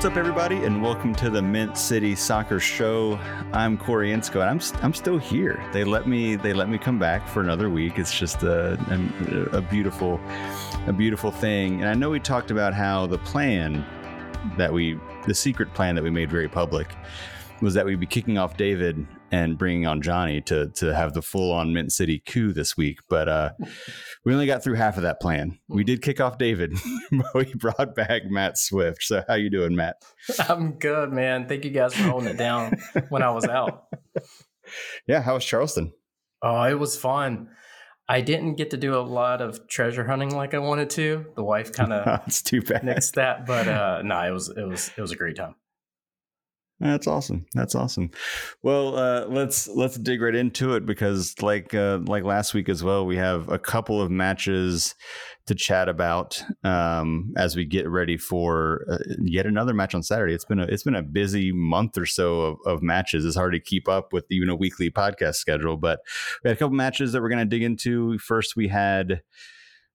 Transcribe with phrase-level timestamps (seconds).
[0.00, 3.18] What's up, everybody, and welcome to the Mint City Soccer Show.
[3.52, 5.62] I'm Corey Inscoe, and I'm I'm still here.
[5.74, 7.98] They let me they let me come back for another week.
[7.98, 10.18] It's just a, a, a beautiful
[10.86, 11.82] a beautiful thing.
[11.82, 13.84] And I know we talked about how the plan
[14.56, 16.96] that we the secret plan that we made very public
[17.60, 21.20] was that we'd be kicking off David and bringing on Johnny to to have the
[21.20, 23.00] full on Mint City coup this week.
[23.10, 23.50] But uh,
[24.24, 25.58] we only got through half of that plan.
[25.68, 26.74] We did kick off David,
[27.10, 29.02] but we brought back Matt Swift.
[29.02, 29.96] So how you doing, Matt?
[30.48, 31.48] I'm good, man.
[31.48, 32.76] Thank you guys for holding it down
[33.08, 33.84] when I was out.
[35.08, 35.92] Yeah, how was Charleston?
[36.42, 37.48] Oh, it was fun.
[38.08, 41.26] I didn't get to do a lot of treasure hunting like I wanted to.
[41.34, 42.82] The wife kind of That's too bad.
[42.82, 45.56] nixed that, but uh no, it was it was it was a great time.
[46.80, 47.44] That's awesome.
[47.52, 48.10] That's awesome.
[48.62, 52.82] Well, uh, let's let's dig right into it because, like uh, like last week as
[52.82, 54.94] well, we have a couple of matches
[55.44, 60.32] to chat about um, as we get ready for uh, yet another match on Saturday.
[60.32, 63.26] It's been a it's been a busy month or so of, of matches.
[63.26, 66.00] It's hard to keep up with even a weekly podcast schedule, but
[66.42, 68.18] we had a couple matches that we're going to dig into.
[68.18, 69.20] First, we had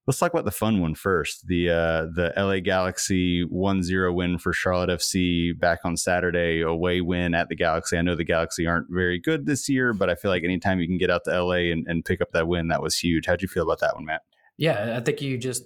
[0.06, 1.46] let's talk about the fun one first.
[1.46, 7.34] The uh, the LA Galaxy 1-0 win for Charlotte FC back on Saturday, away win
[7.34, 7.98] at the Galaxy.
[7.98, 10.86] I know the Galaxy aren't very good this year, but I feel like anytime you
[10.86, 13.26] can get out to LA and, and pick up that win, that was huge.
[13.26, 14.22] How'd you feel about that one, Matt?
[14.56, 15.64] Yeah, I think you just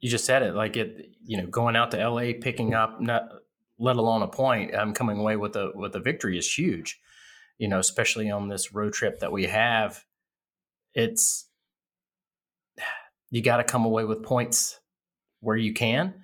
[0.00, 0.54] you just said it.
[0.54, 3.28] Like it, you know, going out to LA, picking up not
[3.78, 7.00] let alone a point, I'm um, coming away with a with a victory is huge.
[7.58, 10.04] You know, especially on this road trip that we have.
[10.96, 11.48] It's
[13.34, 14.78] you got to come away with points
[15.40, 16.14] where you can.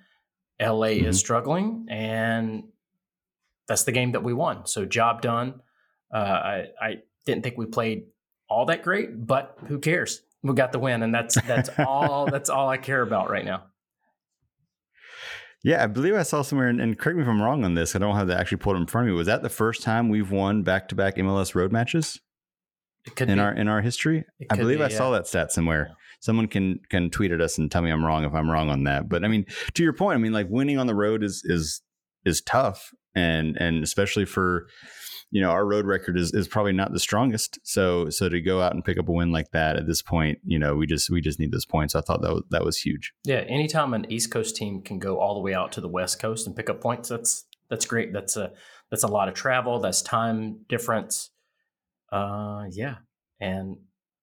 [0.61, 1.07] LA mm-hmm.
[1.07, 2.63] is struggling, and
[3.67, 4.65] that's the game that we won.
[4.65, 5.61] So job done.
[6.13, 6.95] Uh, I, I
[7.25, 8.03] didn't think we played
[8.49, 10.21] all that great, but who cares?
[10.41, 13.65] We got the win, and that's that's all that's all I care about right now.
[15.65, 17.93] Yeah, I believe I saw somewhere, and, and, correct me if I'm wrong on this.
[17.93, 19.17] I don't have that actually pulled in front of me.
[19.17, 22.21] Was that the first time we've won back to back MLS road matches
[23.17, 23.39] in be.
[23.39, 24.23] our in our history?
[24.49, 24.97] I believe be, I yeah.
[24.97, 25.91] saw that stat somewhere.
[26.21, 28.83] Someone can can tweet at us and tell me I'm wrong if I'm wrong on
[28.85, 29.09] that.
[29.09, 31.81] But I mean, to your point, I mean, like winning on the road is is
[32.23, 34.67] is tough, and and especially for
[35.31, 37.59] you know our road record is is probably not the strongest.
[37.63, 40.37] So so to go out and pick up a win like that at this point,
[40.45, 41.95] you know, we just we just need those points.
[41.95, 43.13] I thought that was, that was huge.
[43.23, 46.19] Yeah, anytime an East Coast team can go all the way out to the West
[46.19, 48.13] Coast and pick up points, that's that's great.
[48.13, 48.51] That's a
[48.91, 49.79] that's a lot of travel.
[49.79, 51.31] That's time difference.
[52.11, 52.97] Uh, yeah,
[53.39, 53.77] and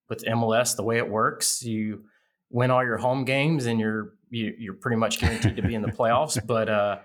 [0.08, 2.04] with MLS, the way it works, you
[2.50, 5.62] win all your home games and you're you, are you are pretty much guaranteed to
[5.62, 6.38] be in the playoffs.
[6.46, 6.98] But uh,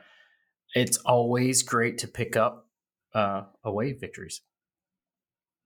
[0.73, 2.67] it's always great to pick up
[3.13, 4.41] uh, away victories.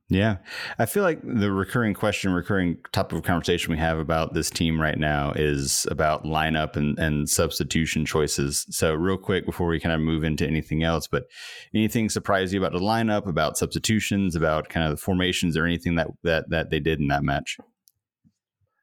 [0.09, 0.37] Yeah.
[0.79, 4.79] I feel like the recurring question, recurring topic of conversation we have about this team
[4.79, 8.65] right now is about lineup and, and substitution choices.
[8.69, 11.23] So, real quick before we kind of move into anything else, but
[11.75, 15.95] anything surprise you about the lineup, about substitutions, about kind of the formations or anything
[15.95, 17.57] that, that, that they did in that match?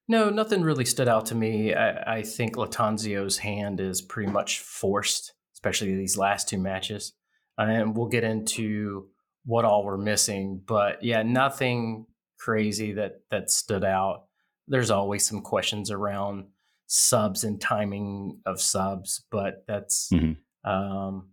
[0.06, 1.72] No, nothing really stood out to me.
[1.72, 7.14] I, I think Lattanzio's hand is pretty much forced, especially these last two matches.
[7.56, 9.08] And we'll get into
[9.44, 10.60] what all we're missing.
[10.64, 12.06] But yeah, nothing
[12.38, 14.24] crazy that that stood out.
[14.68, 16.46] There's always some questions around
[16.86, 20.70] subs and timing of subs, but that's mm-hmm.
[20.70, 21.30] um,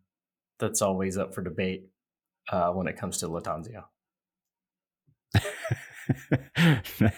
[0.60, 1.86] that's always up for debate
[2.52, 3.84] uh, when it comes to Lattanzio.
[6.58, 7.14] that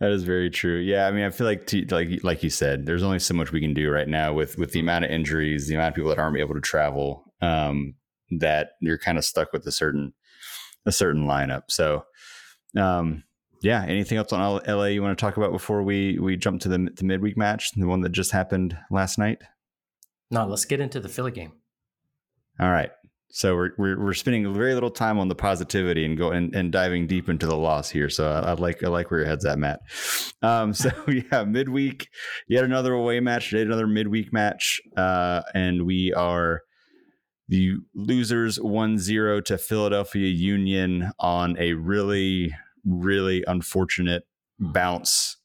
[0.00, 0.78] is very true.
[0.78, 3.52] Yeah, I mean, I feel like to, like like you said, there's only so much
[3.52, 6.10] we can do right now with with the amount of injuries, the amount of people
[6.10, 7.24] that aren't able to travel.
[7.40, 7.94] Um,
[8.30, 10.12] that you're kind of stuck with a certain
[10.86, 11.64] a certain lineup.
[11.68, 12.04] So,
[12.76, 13.24] um,
[13.62, 13.84] yeah.
[13.84, 16.88] Anything else on LA you want to talk about before we we jump to the
[16.96, 19.38] the midweek match, the one that just happened last night?
[20.30, 21.52] No, let's get into the Philly game.
[22.60, 22.90] All right.
[23.30, 26.72] So we're, we're, we're spending very little time on the positivity and going and, and
[26.72, 28.08] diving deep into the loss here.
[28.08, 29.80] So I, I, like I like where your head's at, Matt.
[30.40, 32.08] Um, so yeah, midweek,
[32.48, 36.62] yet another away match, yet another midweek match, uh, and we are
[37.48, 42.54] the losers 1-0 to Philadelphia Union on a really
[42.84, 44.26] really unfortunate
[44.58, 45.36] bounce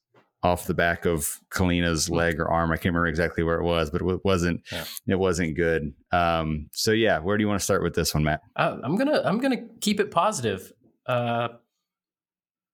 [0.43, 2.71] off the back of Kahlina's leg or arm.
[2.71, 4.83] I can't remember exactly where it was, but it wasn't yeah.
[5.07, 5.93] it wasn't good.
[6.11, 8.41] Um, so yeah, where do you want to start with this one, Matt?
[8.55, 10.71] Uh, I'm gonna I'm gonna keep it positive.
[11.07, 11.49] Uh,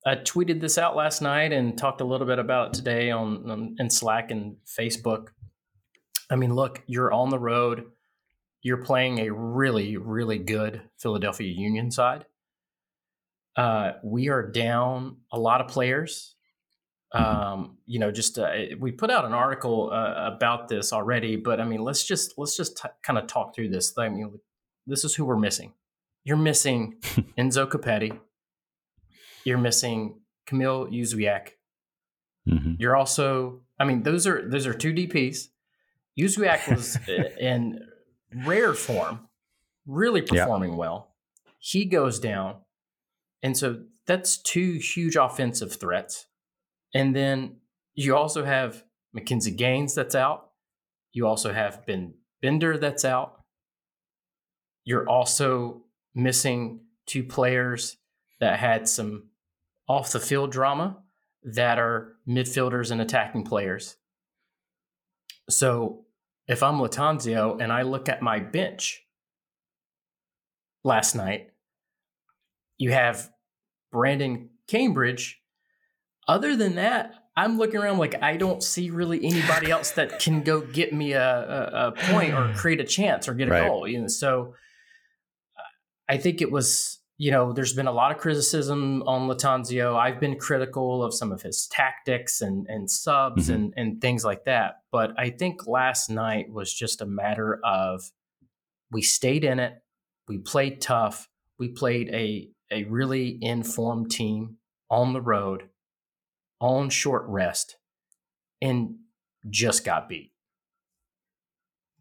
[0.05, 3.49] I tweeted this out last night and talked a little bit about it today on,
[3.49, 5.27] on in Slack and Facebook.
[6.31, 7.85] I mean, look, you're on the road
[8.61, 12.25] you're playing a really, really good Philadelphia Union side.
[13.55, 16.35] Uh, we are down a lot of players.
[17.13, 17.25] Mm-hmm.
[17.25, 21.59] Um, you know, just uh, we put out an article uh, about this already, but
[21.59, 23.93] I mean, let's just let's just t- kind of talk through this.
[23.97, 24.39] I mean,
[24.85, 25.73] this is who we're missing.
[26.23, 26.97] You're missing
[27.37, 28.19] Enzo Copetti.
[29.43, 31.49] You're missing Kamil Jóźwiak.
[32.47, 32.73] Mm-hmm.
[32.77, 35.47] You're also, I mean, those are those are two DPs.
[36.19, 36.97] Jóźwiak was
[37.39, 37.79] in
[38.33, 39.27] rare form,
[39.85, 41.15] really performing well.
[41.59, 42.57] He goes down,
[43.43, 46.27] and so that's two huge offensive threats.
[46.93, 47.57] And then
[47.93, 48.83] you also have
[49.15, 50.49] McKinzie Gaines that's out.
[51.11, 53.41] You also have Ben Bender that's out.
[54.85, 55.83] You're also
[56.15, 57.97] missing two players
[58.39, 59.29] that had some
[59.87, 60.97] off the field drama
[61.43, 63.97] that are midfielders and attacking players.
[65.49, 66.05] So
[66.49, 69.05] if I'm Lattanzio and I look at my bench
[70.83, 71.51] last night,
[72.79, 73.29] you have
[73.91, 75.39] Brandon Cambridge.
[76.27, 80.41] Other than that, I'm looking around like I don't see really anybody else that can
[80.41, 83.67] go get me a, a, a point or create a chance or get a right.
[83.67, 83.87] goal.
[83.87, 84.55] You know, so
[85.55, 85.61] uh,
[86.11, 89.97] I think it was you know, there's been a lot of criticism on Lattanzio.
[89.97, 93.55] I've been critical of some of his tactics and and subs mm-hmm.
[93.55, 94.75] and and things like that.
[94.89, 98.09] But I think last night was just a matter of
[98.89, 99.73] we stayed in it,
[100.29, 101.27] we played tough,
[101.59, 104.55] we played a a really informed team
[104.89, 105.63] on the road,
[106.61, 107.75] on short rest,
[108.61, 108.95] and
[109.49, 110.31] just got beat.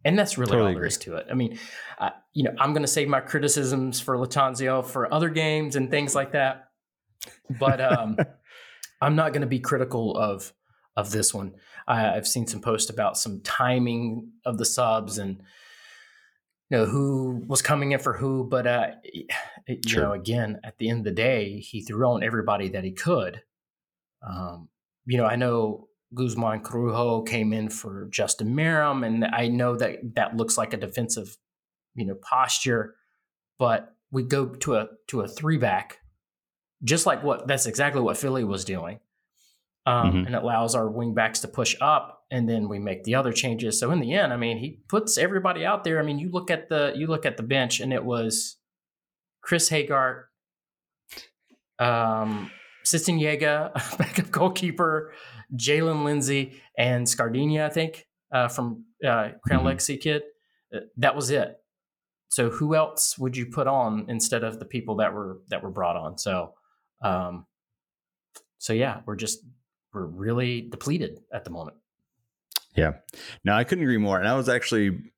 [0.05, 0.89] And that's really totally all there agree.
[0.89, 1.27] is to it.
[1.31, 1.59] I mean,
[1.99, 5.91] uh, you know, I'm going to save my criticisms for Lattanzio for other games and
[5.91, 6.71] things like that,
[7.59, 8.17] but um,
[9.00, 10.53] I'm not going to be critical of
[10.97, 11.55] of this one.
[11.87, 15.43] I, I've seen some posts about some timing of the subs and
[16.71, 18.89] you know who was coming in for who, but uh,
[19.67, 20.03] you True.
[20.03, 23.43] know, again, at the end of the day, he threw on everybody that he could.
[24.23, 24.69] Um,
[25.06, 30.15] you know, I know Guzman Corujo came in for Justin Meram, and I know that
[30.15, 31.37] that looks like a defensive,
[31.95, 32.95] you know, posture,
[33.59, 35.99] but we go to a to a three back,
[36.83, 39.01] just like what that's exactly what Philly was doing,
[39.85, 40.27] um, mm-hmm.
[40.27, 43.33] and it allows our wing backs to push up, and then we make the other
[43.33, 43.79] changes.
[43.79, 45.99] So in the end, I mean, he puts everybody out there.
[45.99, 48.57] I mean, you look at the you look at the bench, and it was
[49.43, 50.25] Chris Hegardt,
[51.79, 52.51] um,
[52.87, 55.13] Sistinjega, backup goalkeeper.
[55.56, 59.67] Jaylin Lindsey and Scardina, I think, uh, from uh, Crown mm-hmm.
[59.67, 60.23] Legacy Kid.
[60.75, 61.56] Uh, that was it.
[62.31, 65.71] So who else would you put on instead of the people that were that were
[65.71, 66.19] brought on?
[66.19, 66.53] So,
[67.03, 67.47] um,
[68.59, 69.41] so yeah, we're just
[69.95, 71.79] we're really depleted at the moment.
[72.77, 72.93] Yeah,
[73.45, 74.19] no, I couldn't agree more.
[74.19, 75.12] And I was actually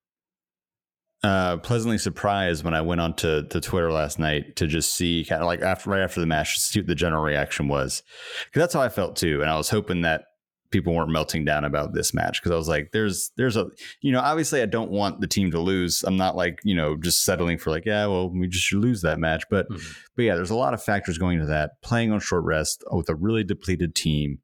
[1.23, 5.25] uh, pleasantly surprised when I went on to, to Twitter last night to just see
[5.29, 8.03] kind of like after right after the match, see what the general reaction was,
[8.47, 9.43] because that's how I felt too.
[9.43, 10.25] And I was hoping that
[10.71, 13.67] people weren't melting down about this match because I was like, there's there's a
[14.01, 16.03] you know obviously I don't want the team to lose.
[16.05, 19.03] I'm not like you know just settling for like yeah well we just should lose
[19.03, 19.45] that match.
[19.51, 19.93] But mm-hmm.
[20.17, 21.73] but yeah, there's a lot of factors going into that.
[21.83, 24.39] Playing on short rest with a really depleted team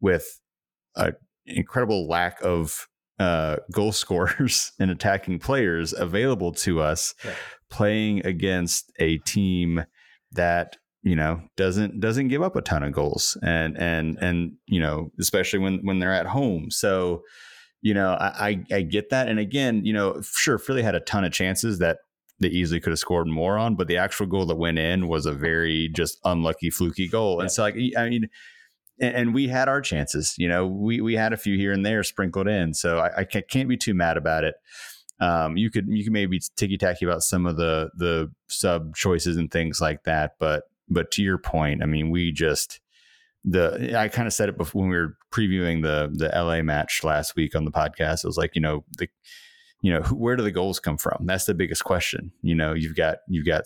[0.00, 0.40] with
[0.96, 1.14] an
[1.46, 2.88] incredible lack of
[3.18, 7.34] uh, goal scorers and attacking players available to us, yeah.
[7.70, 9.84] playing against a team
[10.32, 14.80] that you know doesn't doesn't give up a ton of goals and and and you
[14.80, 17.22] know especially when when they're at home so
[17.80, 21.24] you know I, I get that and again you know sure philly had a ton
[21.24, 21.98] of chances that
[22.40, 25.24] they easily could have scored more on but the actual goal that went in was
[25.24, 27.42] a very just unlucky fluky goal yeah.
[27.42, 28.28] and so like i mean
[29.00, 32.02] and, we had our chances you know we we had a few here and there
[32.02, 34.54] sprinkled in so i, I can't be too mad about it
[35.20, 39.36] um, you could you could maybe ticky tacky about some of the the sub choices
[39.36, 42.80] and things like that, but but to your point, I mean, we just
[43.44, 47.02] the I kind of said it before when we were previewing the the LA match
[47.02, 48.24] last week on the podcast.
[48.24, 49.08] It was like you know the
[49.82, 51.26] you know where do the goals come from?
[51.26, 52.32] That's the biggest question.
[52.42, 53.64] You know, you've got you've got.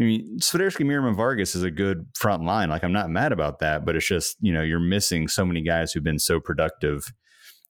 [0.00, 2.70] I mean, Swiderski, Meram, and Vargas is a good front line.
[2.70, 5.60] Like, I'm not mad about that, but it's just, you know, you're missing so many
[5.60, 7.12] guys who've been so productive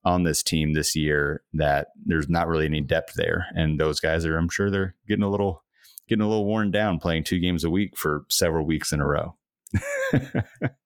[0.04, 3.46] on this team this year that there's not really any depth there.
[3.54, 5.64] And those guys are, I'm sure they're getting a little
[6.08, 9.06] getting a little worn down playing two games a week for several weeks in a
[9.06, 9.36] row.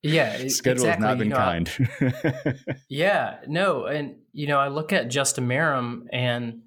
[0.03, 0.89] yeah, schedule exactly.
[0.89, 2.59] has not been you know, kind.
[2.91, 6.61] yeah, no, and you know, I look at Justin Meram, and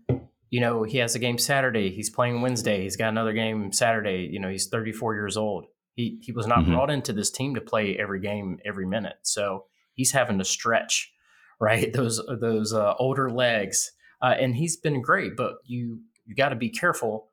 [0.50, 1.92] you know, he has a game Saturday.
[1.92, 2.84] He's playing Wednesday.
[2.84, 4.30] He's got another game Saturday.
[4.32, 5.66] You know, he's 34 years old.
[5.94, 6.74] He he was not mm-hmm.
[6.74, 11.12] brought into this team to play every game every minute, so he's having to stretch,
[11.60, 11.92] right?
[11.92, 15.36] Those those uh, older legs, uh, and he's been great.
[15.36, 17.32] But you you got to be careful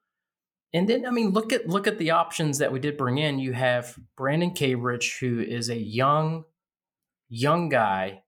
[0.75, 3.39] and then I mean look at look at the options that we did bring in.
[3.39, 6.45] You have Brandon Cambridge, who is a young,
[7.29, 8.25] young guy,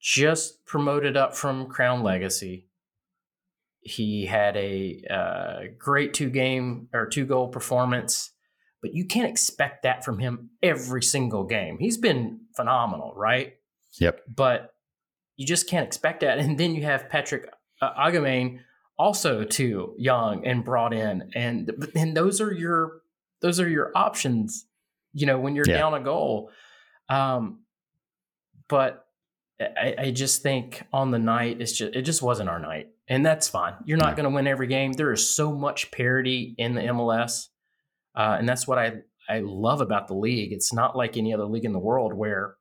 [0.00, 2.68] just promoted up from Crown Legacy.
[3.84, 8.30] He had a uh, great two game or two goal performance,
[8.80, 11.78] but you can't expect that from him every single game.
[11.78, 13.54] He's been phenomenal, right?
[14.00, 14.20] Yep.
[14.34, 14.74] But
[15.36, 16.38] you just can't expect that.
[16.38, 17.48] And then you have Patrick
[17.80, 18.60] uh, Agyemang
[18.98, 23.02] also too young and brought in, and and those are your
[23.40, 24.66] those are your options.
[25.12, 25.78] You know when you're yeah.
[25.78, 26.50] down a goal.
[27.08, 27.60] Um,
[28.68, 29.06] but
[29.60, 33.24] I, I, just think on the night it's just it just wasn't our night, and
[33.24, 33.74] that's fine.
[33.84, 34.92] You're not going to win every game.
[34.92, 37.48] There is so much parity in the MLS,
[38.14, 40.52] uh, and that's what I I love about the league.
[40.52, 42.56] It's not like any other league in the world where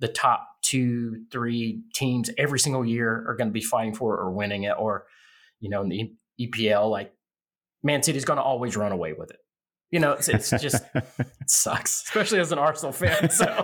[0.00, 4.20] the top two, three teams every single year are going to be fighting for it
[4.20, 5.06] or winning it, or
[5.60, 7.12] you know, in the EPL, like
[7.82, 9.38] Man City's going to always run away with it.
[9.92, 11.04] You know, it's, it's just it
[11.46, 13.28] sucks, especially as an Arsenal fan.
[13.28, 13.44] So,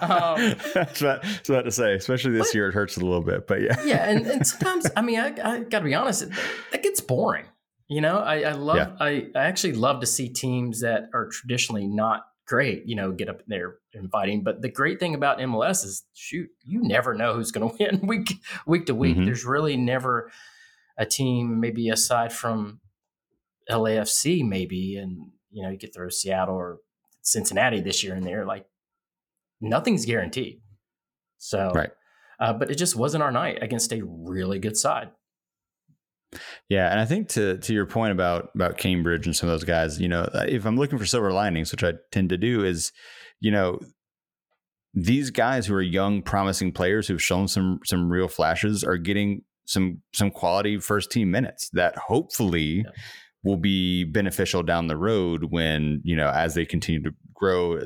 [0.00, 1.94] um, that's what about to say.
[1.94, 3.46] Especially this but, year, it hurts a little bit.
[3.46, 6.30] But yeah, yeah, and, and sometimes, I mean, I, I got to be honest, it,
[6.72, 7.46] it, gets boring.
[7.88, 8.96] You know, I, I love, yeah.
[8.98, 13.28] I, I actually love to see teams that are traditionally not great, you know, get
[13.28, 14.42] up there and fighting.
[14.42, 18.00] But the great thing about MLS is, shoot, you never know who's going to win
[18.04, 18.32] week
[18.66, 19.14] week to week.
[19.14, 19.26] Mm-hmm.
[19.26, 20.32] There's really never
[20.98, 22.80] a team, maybe aside from
[23.70, 26.78] LAFC, maybe, and you know, you could throw Seattle or
[27.22, 28.44] Cincinnati this year and there.
[28.44, 28.66] Like
[29.60, 30.60] nothing's guaranteed.
[31.38, 31.90] So, right.
[32.40, 35.10] Uh, but it just wasn't our night against a really good side.
[36.68, 39.64] Yeah, and I think to to your point about about Cambridge and some of those
[39.64, 42.64] guys, you know, uh, if I'm looking for silver linings, which I tend to do,
[42.64, 42.90] is
[43.40, 43.80] you know
[44.94, 49.42] these guys who are young, promising players who've shown some some real flashes are getting
[49.66, 52.84] some some quality first team minutes that hopefully.
[52.86, 52.90] Yeah
[53.44, 57.78] will be beneficial down the road when you know as they continue to grow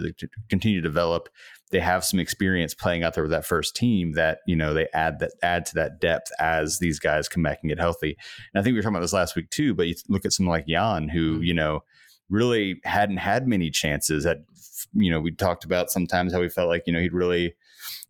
[0.49, 1.29] continue to develop
[1.73, 4.87] they have some experience playing out there with that first team that you know they
[4.93, 8.17] add that add to that depth as these guys come back and get healthy
[8.53, 10.33] and i think we were talking about this last week too but you look at
[10.33, 11.43] someone like jan who mm-hmm.
[11.43, 11.83] you know
[12.29, 14.39] really hadn't had many chances that
[14.93, 17.55] you know we talked about sometimes how we felt like you know he'd really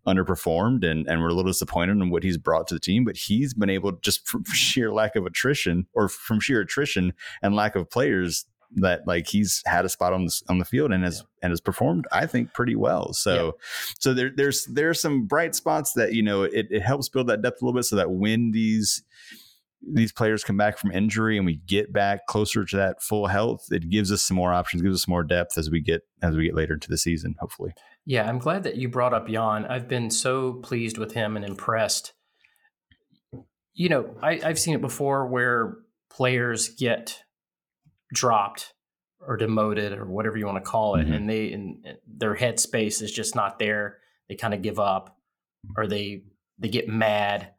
[0.07, 3.17] underperformed and, and we're a little disappointed in what he's brought to the team, but
[3.17, 7.75] he's been able just from sheer lack of attrition or from sheer attrition and lack
[7.77, 11.19] of players that like he's had a spot on the on the field and has
[11.19, 11.25] yeah.
[11.43, 13.13] and has performed I think pretty well.
[13.13, 13.51] So yeah.
[13.99, 17.43] so there there's there's some bright spots that you know it, it helps build that
[17.43, 19.03] depth a little bit so that when these
[19.83, 23.67] these players come back from injury and we get back closer to that full health,
[23.71, 26.47] it gives us some more options, gives us more depth as we get as we
[26.47, 27.73] get later into the season, hopefully.
[28.05, 29.65] Yeah, I'm glad that you brought up Jan.
[29.67, 32.13] I've been so pleased with him and impressed.
[33.75, 35.77] You know, I, I've seen it before where
[36.09, 37.23] players get
[38.13, 38.73] dropped
[39.21, 41.13] or demoted or whatever you want to call it, mm-hmm.
[41.13, 43.99] and they and their headspace is just not there.
[44.29, 45.19] They kind of give up,
[45.77, 46.23] or they
[46.59, 47.53] they get mad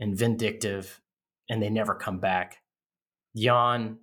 [0.00, 1.00] and vindictive,
[1.52, 2.62] and they never come back.
[3.36, 3.98] Jan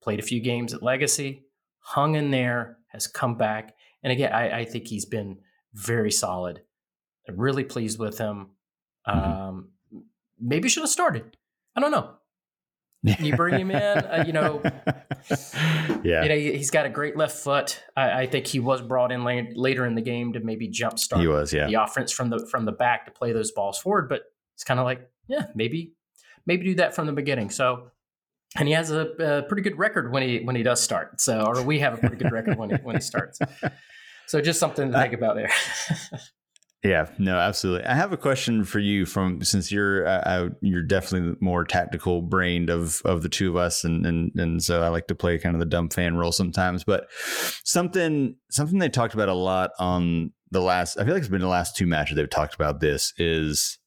[0.00, 1.42] played a few games at Legacy,
[1.80, 5.38] hung in there, has come back, and again, I, I think he's been
[5.74, 6.62] very solid.
[7.28, 8.50] I'm really pleased with him.
[9.08, 9.18] Mm-hmm.
[9.18, 9.68] Um,
[10.40, 11.36] maybe should have started.
[11.74, 12.14] I don't know.
[13.02, 14.62] you bring him in, uh, you know.
[16.02, 17.82] Yeah, you know, he's got a great left foot.
[17.94, 21.20] I, I think he was brought in late, later in the game to maybe jumpstart
[21.20, 21.66] he was, yeah.
[21.66, 24.08] the offense from the from the back to play those balls forward.
[24.08, 24.22] But
[24.54, 25.92] it's kind of like, yeah, maybe
[26.46, 27.50] maybe do that from the beginning.
[27.50, 27.90] So,
[28.56, 31.20] and he has a, a, pretty good record when he when he does start.
[31.20, 33.38] So, or we have a pretty good record when he when he starts.
[34.30, 35.50] So just something to think about there.
[36.84, 37.84] yeah, no, absolutely.
[37.84, 42.70] I have a question for you from since you're uh, you're definitely more tactical brained
[42.70, 45.56] of of the two of us, and and and so I like to play kind
[45.56, 46.84] of the dumb fan role sometimes.
[46.84, 47.08] But
[47.64, 50.96] something something they talked about a lot on the last.
[50.96, 52.78] I feel like it's been the last two matches they've talked about.
[52.78, 53.79] This is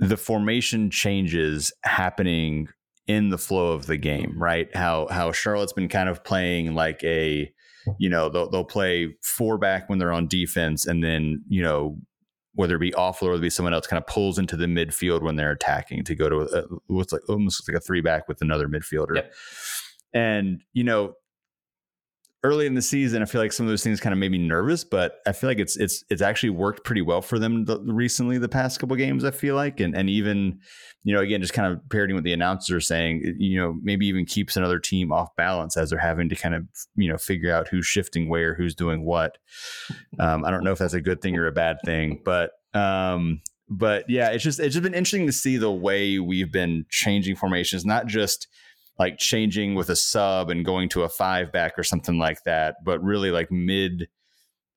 [0.00, 2.68] the formation changes happening
[3.06, 4.42] in the flow of the game, mm-hmm.
[4.42, 4.76] right?
[4.76, 7.52] How how Charlotte's been kind of playing like a
[7.98, 11.98] you know they'll they'll play four back when they're on defense, and then you know
[12.54, 15.22] whether it be off or it be someone else kind of pulls into the midfield
[15.22, 18.42] when they're attacking to go to a, what's like almost like a three back with
[18.42, 19.16] another midfielder.
[19.16, 19.32] Yep.
[20.12, 21.14] And you know
[22.42, 24.38] early in the season, I feel like some of those things kind of made me
[24.38, 27.78] nervous, but I feel like it's it's it's actually worked pretty well for them the,
[27.80, 28.38] recently.
[28.38, 30.60] The past couple games, I feel like, and and even
[31.02, 34.06] you know again just kind of parroting what the announcers are saying, you know maybe
[34.06, 36.66] even keeps another team off balance as they're having to kind of
[36.96, 39.36] you know figure out who's shifting where, who's doing what.
[40.18, 43.42] Um, I don't know if that's a good thing or a bad thing, but um,
[43.68, 47.36] but yeah, it's just it's just been interesting to see the way we've been changing
[47.36, 48.48] formations, not just
[49.00, 52.76] like changing with a sub and going to a five back or something like that,
[52.84, 54.08] but really like mid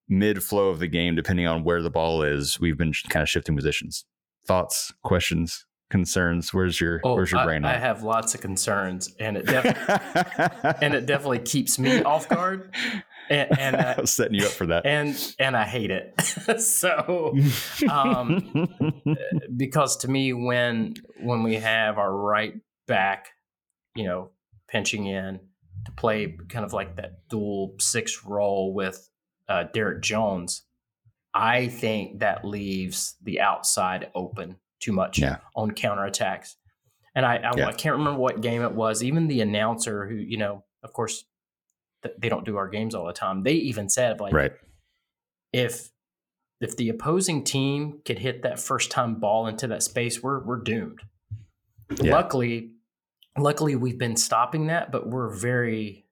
[0.07, 3.27] mid flow of the game, depending on where the ball is, we've been kind of
[3.27, 4.05] shifting positions.
[4.47, 6.53] Thoughts, questions, concerns?
[6.53, 7.65] Where's your oh, Where's your I, brain?
[7.65, 12.73] I have lots of concerns, and it definitely and it definitely keeps me off guard.
[13.29, 16.13] And, and I was setting you up for that, and and I hate it.
[16.61, 17.35] so,
[17.89, 18.69] um,
[19.57, 22.53] because to me, when when we have our right
[22.87, 23.32] back,
[23.95, 24.31] you know,
[24.67, 25.39] pinching in
[25.85, 29.09] to play kind of like that dual six role with
[29.47, 30.63] uh, Derrick Jones,
[31.33, 35.37] I think that leaves the outside open too much yeah.
[35.55, 36.55] on counterattacks.
[37.15, 37.67] And I, I, yeah.
[37.67, 39.03] I, can't remember what game it was.
[39.03, 41.25] Even the announcer, who you know, of course,
[42.01, 43.43] th- they don't do our games all the time.
[43.43, 44.51] They even said like, right.
[45.51, 45.89] if
[46.59, 50.61] if the opposing team could hit that first time ball into that space, we're we're
[50.61, 51.01] doomed.
[52.01, 52.13] Yeah.
[52.13, 52.71] Luckily,
[53.37, 56.05] luckily we've been stopping that, but we're very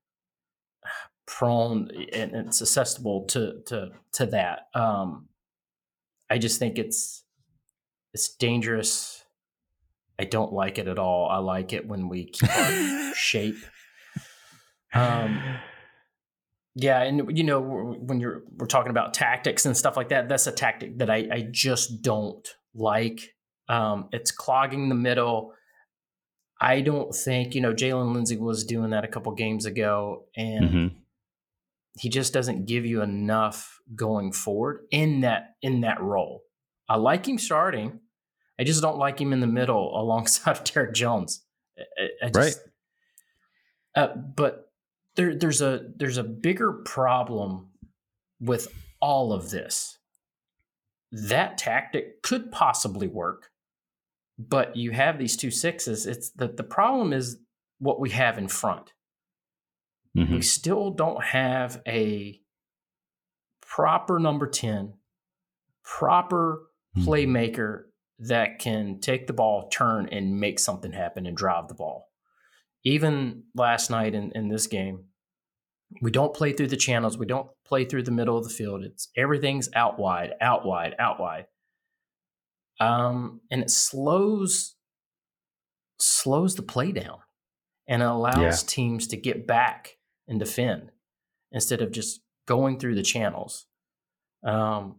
[1.28, 4.68] prone and, and susceptible to to to that.
[4.74, 5.28] Um,
[6.30, 7.24] I just think it's
[8.13, 9.24] it's dangerous.
[10.20, 11.30] I don't like it at all.
[11.30, 13.58] I like it when we keep our shape.
[14.94, 15.42] Um,
[16.75, 20.48] yeah, and you know when you're we're talking about tactics and stuff like that, that's
[20.48, 23.36] a tactic that I, I just don't like.
[23.68, 25.54] Um, it's clogging the middle.
[26.62, 30.70] I don't think you know Jaylin Lindsey was doing that a couple games ago, and
[30.70, 30.96] mm-hmm.
[31.98, 36.44] he just doesn't give you enough going forward in that in that role.
[36.88, 38.00] I like him starting.
[38.60, 41.44] I just don't like him in the middle alongside of Derrick Jones.
[41.77, 42.60] I, I just,
[43.96, 44.03] right.
[44.03, 44.72] Uh, but
[45.15, 47.72] there, there's a there's a bigger problem
[48.39, 48.68] with
[49.01, 49.98] all of this.
[51.12, 53.50] That tactic could possibly work,
[54.38, 56.06] but you have these two sixes.
[56.08, 57.38] It's the the problem is
[57.80, 58.94] what we have in front.
[60.18, 60.36] Mm-hmm.
[60.36, 62.40] We still don't have a
[63.62, 64.94] proper number 10,
[65.84, 66.64] proper
[66.98, 67.10] mm-hmm.
[67.10, 67.84] playmaker
[68.20, 72.10] that can take the ball, turn, and make something happen and drive the ball.
[72.84, 75.05] Even last night in, in this game,
[76.01, 77.18] we don't play through the channels.
[77.18, 78.84] We don't play through the middle of the field.
[78.84, 81.46] It's everything's out wide, out wide, out wide.
[82.81, 84.75] Um, and it slows
[86.00, 87.20] slows the play down
[87.87, 88.67] and allows yeah.
[88.67, 90.91] teams to get back and defend
[91.51, 93.67] instead of just going through the channels.
[94.44, 94.96] Um,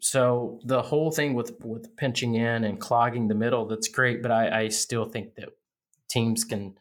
[0.00, 4.32] so the whole thing with with pinching in and clogging the middle, that's great, but
[4.32, 5.50] I, I still think that
[6.10, 6.74] teams can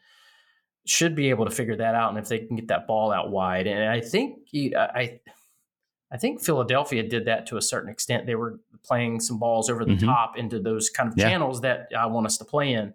[0.87, 3.29] should be able to figure that out, and if they can get that ball out
[3.29, 5.19] wide, and I think I
[6.11, 8.25] I think Philadelphia did that to a certain extent.
[8.25, 10.05] They were playing some balls over the mm-hmm.
[10.05, 11.29] top into those kind of yeah.
[11.29, 12.93] channels that I want us to play in.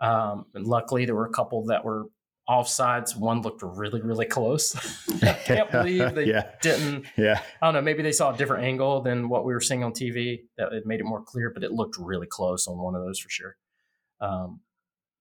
[0.00, 2.06] Um, and luckily, there were a couple that were
[2.48, 3.16] offsides.
[3.16, 4.74] One looked really, really close.
[5.22, 6.50] I can't believe they yeah.
[6.60, 7.06] didn't.
[7.16, 7.40] Yeah.
[7.62, 7.82] I don't know.
[7.82, 10.86] Maybe they saw a different angle than what we were seeing on TV that it
[10.86, 13.56] made it more clear, but it looked really close on one of those for sure.
[14.20, 14.60] Um,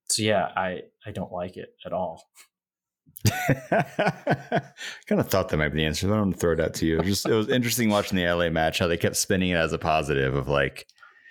[0.06, 2.24] so yeah, I I don't like it at all.
[3.70, 6.08] kind of thought that might be the answer.
[6.08, 7.02] But I'm going to throw it out to you.
[7.02, 9.78] Just it was interesting watching the LA match how they kept spinning it as a
[9.78, 10.88] positive of like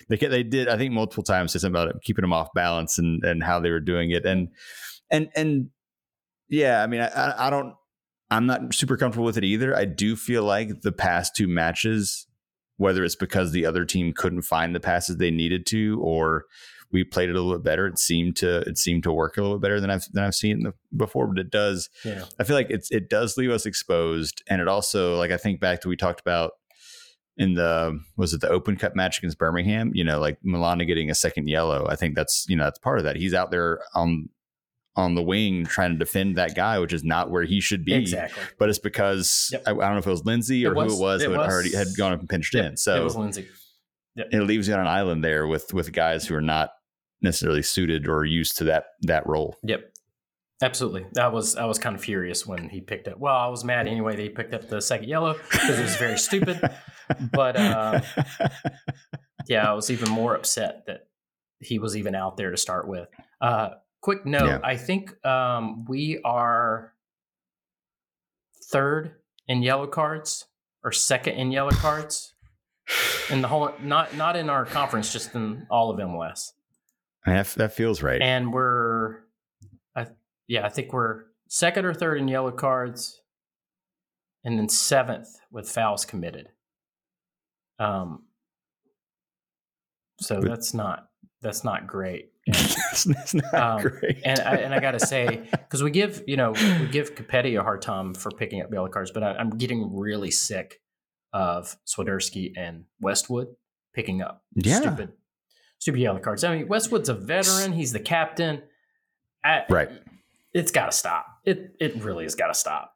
[0.09, 2.98] they they did I think multiple times say something about it, keeping them off balance
[2.98, 4.48] and and how they were doing it and
[5.11, 5.70] and and
[6.48, 7.74] yeah, I mean I I don't
[8.31, 9.74] I'm not super comfortable with it either.
[9.74, 12.27] I do feel like the past two matches,
[12.77, 16.44] whether it's because the other team couldn't find the passes they needed to or
[16.90, 17.87] we played it a little bit better.
[17.87, 20.35] It seemed to it seemed to work a little bit better than I've than I've
[20.35, 21.27] seen the, before.
[21.27, 21.88] But it does.
[22.05, 22.24] Yeah.
[22.38, 25.61] I feel like it's it does leave us exposed, and it also like I think
[25.61, 26.53] back to we talked about
[27.37, 29.92] in the was it the Open Cup match against Birmingham?
[29.94, 31.87] You know, like Malanda getting a second yellow.
[31.88, 33.16] I think that's you know that's part of that.
[33.16, 34.29] He's out there on
[34.96, 37.94] on the wing trying to defend that guy, which is not where he should be.
[37.94, 38.42] Exactly.
[38.59, 39.62] But it's because yep.
[39.64, 41.37] I, I, don't know if it was Lindsey or was, who it was it who
[41.37, 42.77] was, had already had gone up and pinched yep, in.
[42.77, 43.46] So it was Lindsey.
[44.16, 44.29] Yep.
[44.33, 46.70] It leaves you on an island there with with guys who are not
[47.22, 49.57] necessarily suited or used to that that role.
[49.62, 49.92] Yep.
[50.61, 51.07] Absolutely.
[51.16, 53.18] I was I was kind of furious when he picked up.
[53.18, 55.96] Well, I was mad anyway that he picked up the second yellow because it was
[55.96, 56.61] very stupid.
[57.33, 58.02] But uh,
[59.48, 61.09] yeah, I was even more upset that
[61.59, 63.09] he was even out there to start with.
[63.40, 63.70] Uh,
[64.02, 64.59] quick note: yeah.
[64.62, 66.92] I think um, we are
[68.70, 69.12] third
[69.46, 70.44] in yellow cards
[70.85, 72.35] or second in yellow cards
[73.31, 76.52] in the whole not not in our conference, just in all of MLS.
[77.26, 78.20] That, that feels right.
[78.22, 79.18] And we're,
[79.94, 80.07] I,
[80.46, 83.20] yeah, I think we're second or third in yellow cards,
[84.44, 86.48] and then seventh with fouls committed.
[87.78, 88.24] Um,
[90.20, 91.09] so but, that's not
[91.42, 92.33] that's not great.
[92.46, 94.20] that's not um, great.
[94.24, 97.59] and I, and I got to say, because we give you know we give Copetti
[97.59, 100.81] a hard time for picking up yellow cards, but I, am getting really sick
[101.33, 103.48] of Swiderski and Westwood
[103.94, 104.81] picking up yeah.
[104.81, 105.12] stupid
[105.78, 106.44] super yellow cards.
[106.44, 107.72] I mean, Westwood's a veteran.
[107.72, 108.62] He's the captain.
[109.44, 109.88] I, Right.
[110.54, 111.26] It's got to stop.
[111.44, 112.94] It it really has got to stop.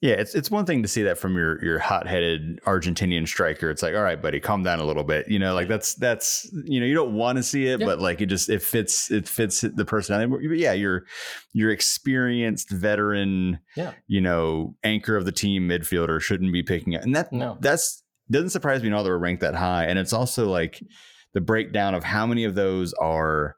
[0.00, 3.70] Yeah, it's it's one thing to see that from your your hot headed Argentinian striker.
[3.70, 5.28] It's like, all right, buddy, calm down a little bit.
[5.28, 7.86] You know, like that's that's you know you don't want to see it, Yeah.
[7.86, 10.48] but like it just it fits it fits the personality.
[10.48, 11.04] But yeah, your
[11.52, 13.92] your experienced veteran, Yeah.
[14.08, 17.56] you know, anchor of the team midfielder shouldn't be picking it, and that No.
[17.60, 18.01] that's
[18.32, 19.84] doesn't surprise me at all that we're ranked that high.
[19.84, 20.82] And it's also like
[21.34, 23.56] the breakdown of how many of those are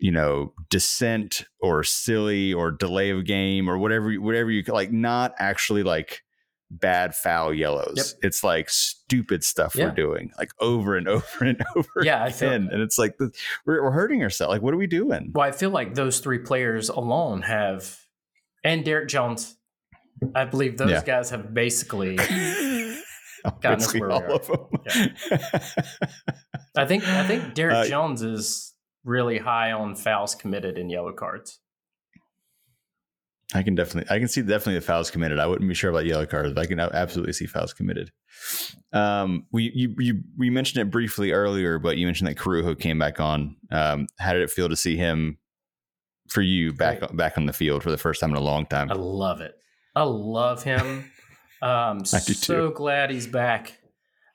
[0.00, 5.34] you know dissent or silly or delay of game or whatever whatever you like not
[5.40, 6.22] actually like
[6.70, 8.06] bad foul yellows Yep.
[8.22, 9.86] it's like stupid stuff Yeah.
[9.86, 12.50] we're doing like over and over and over Yeah, I feel.
[12.50, 13.32] again and it's like the,
[13.66, 16.38] we're, we're hurting ourselves like what are we doing Well, I feel like those three
[16.38, 17.98] players alone have,
[18.62, 19.56] and Derrick Jones.
[20.34, 21.02] I believe those Yeah.
[21.04, 22.18] guys have basically.
[23.60, 24.32] Gotten us where all are.
[24.32, 25.14] of them.
[26.76, 31.12] I think I think Derrick Uh, Jones is really high on fouls committed and yellow
[31.12, 31.58] cards.
[33.54, 35.38] I can definitely, I can see definitely the fouls committed.
[35.38, 38.10] I wouldn't be sure about yellow cards, but I can absolutely see fouls committed.
[38.92, 42.98] Um, we you you we mentioned it briefly earlier, but you mentioned that Corujo came
[42.98, 43.56] back on.
[43.70, 45.38] Um, how did it feel to see him
[46.28, 47.16] for you back Great.
[47.16, 48.90] back on the field for the first time in a long time?
[48.90, 49.54] I love it.
[49.96, 51.10] I love him.
[51.62, 52.74] Um, I do so too.
[52.74, 53.78] glad he's back.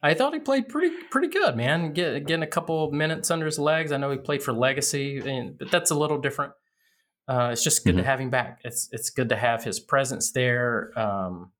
[0.01, 1.93] I thought he played pretty pretty good, man.
[1.93, 3.91] Get, getting a couple minutes under his legs.
[3.93, 6.51] I know he played for Legacy, and, but that's a little different.
[7.27, 8.05] Uh, it's just good to Mhm.
[8.05, 8.59] have him back.
[8.65, 10.91] It's it's good to have his presence there.
[10.99, 11.51] Um,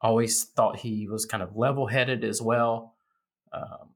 [0.00, 2.96] always thought he was kind of level headed as well.
[3.52, 3.94] Um,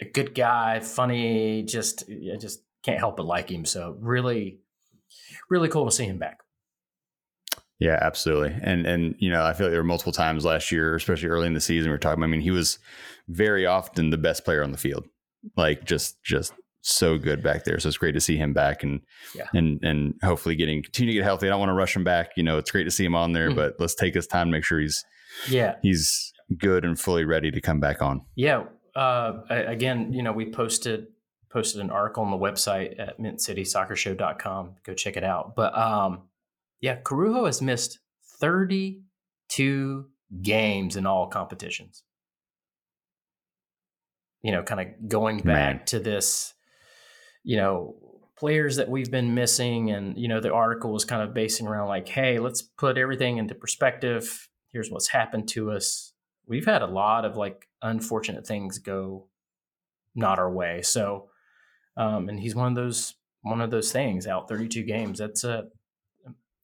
[0.00, 1.62] a good guy, funny.
[1.64, 3.66] Just I just can't help but like him.
[3.66, 4.60] So really,
[5.50, 6.40] really cool to see him back.
[7.84, 8.56] Yeah, absolutely.
[8.62, 11.46] And and you know, I feel like there were multiple times last year, especially early
[11.46, 12.22] in the season, we were talking.
[12.24, 12.78] I mean, he was
[13.28, 15.04] very often the best player on the field,
[15.56, 17.78] like just just so good back there.
[17.80, 19.00] So it's great to see him back and
[19.34, 19.48] Yeah.
[19.52, 21.46] and and hopefully getting continue to get healthy.
[21.46, 22.30] I don't want to rush him back.
[22.36, 23.56] You know, it's great to see him on there, Mhm.
[23.56, 25.04] but let's take his time, to make sure he's
[25.48, 28.22] Yeah, he's good and fully ready to come back on.
[28.34, 28.64] Yeah.
[28.94, 31.08] Uh, again, you know, we posted
[31.50, 34.74] posted an article on the website at mintcitysoccershow.com.
[34.84, 35.54] Go check it out.
[35.56, 36.22] But um,
[36.80, 37.98] yeah, Corujo has missed
[38.40, 40.06] 32
[40.42, 42.02] games in all competitions.
[44.42, 45.84] You know, kind of going back Man.
[45.86, 46.52] to this,
[47.42, 47.96] you know,
[48.36, 49.90] players that we've been missing.
[49.90, 53.38] And, you know, the article was kind of basing around like, hey, let's put everything
[53.38, 54.48] into perspective.
[54.72, 56.14] Here's what's happened to us
[56.46, 59.28] we've had a lot of like unfortunate things go
[60.14, 60.82] not our way.
[60.82, 61.28] So,
[61.96, 65.18] um, and he's one of those one of those things out 32 games.
[65.18, 65.64] That's a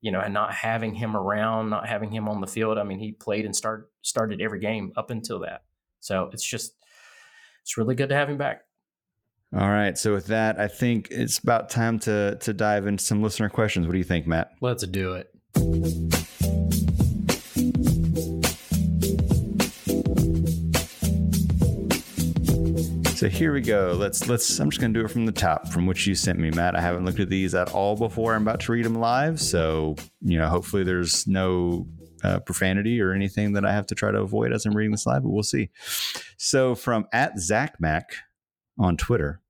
[0.00, 2.78] you know, and not having him around, not having him on the field.
[2.78, 5.62] I mean, he played and start started every game up until that.
[6.00, 6.74] So it's just
[7.62, 8.62] it's really good to have him back.
[9.52, 9.98] All right.
[9.98, 13.86] So with that, I think it's about time to to dive into some listener questions.
[13.86, 14.52] What do you think, Matt?
[14.60, 16.09] Let's do it.
[23.20, 23.94] So here we go.
[23.98, 24.58] Let's let's.
[24.60, 26.74] I'm just gonna do it from the top, from which you sent me, Matt.
[26.74, 28.34] I haven't looked at these at all before.
[28.34, 31.86] I'm about to read them live, so you know, hopefully there's no
[32.24, 35.04] uh, profanity or anything that I have to try to avoid as I'm reading this
[35.04, 35.68] live, but we'll see.
[36.38, 38.14] So from at Zach Mac
[38.78, 39.42] on Twitter.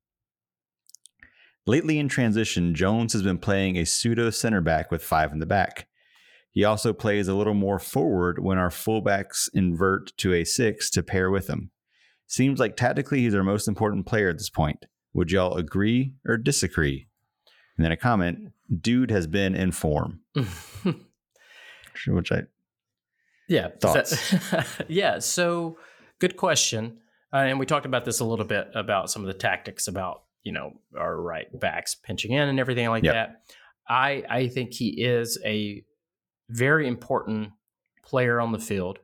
[1.64, 5.46] Lately in transition, Jones has been playing a pseudo center back with five in the
[5.46, 5.86] back.
[6.50, 11.04] He also plays a little more forward when our fullbacks invert to a six to
[11.04, 11.70] pair with him.
[12.30, 14.86] Seems like tactically he's our most important player at this point.
[15.14, 17.08] Would y'all agree or disagree?
[17.76, 20.20] And then a comment, dude has been in form.
[22.06, 22.42] Which I
[23.48, 23.70] Yeah.
[23.80, 24.32] Thoughts?
[24.88, 25.18] yeah.
[25.18, 25.76] So
[26.20, 26.98] good question.
[27.32, 30.22] Uh, and we talked about this a little bit about some of the tactics about,
[30.44, 33.12] you know, our right backs pinching in and everything like Yep.
[33.14, 33.42] that.
[33.88, 35.82] I I think he is a
[36.48, 37.50] very important
[38.04, 39.00] player on the field.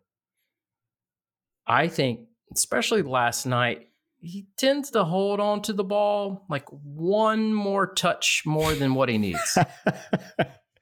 [1.66, 2.20] I think,
[2.52, 8.42] especially last night, he tends to hold on to the ball like one more touch
[8.46, 9.58] more than what he needs.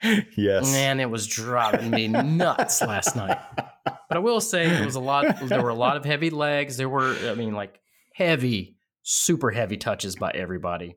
[0.36, 0.72] yes.
[0.72, 3.38] Man, it was driving me nuts last night.
[3.84, 5.40] But I will say it was a lot.
[5.40, 6.76] There were a lot of heavy legs.
[6.76, 7.80] There were, I mean, like
[8.14, 10.96] heavy, super heavy touches by everybody.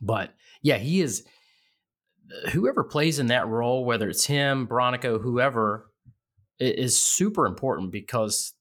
[0.00, 1.24] But yeah, he is.
[2.52, 5.90] Whoever plays in that role, whether it's him, Bronico, whoever,
[6.58, 8.52] is super important because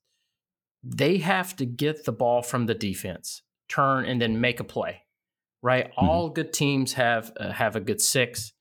[0.95, 5.03] they have to get the ball from the defense, turn, and then make a play.
[5.61, 5.91] Right?
[5.97, 8.53] All good teams have uh, have a good six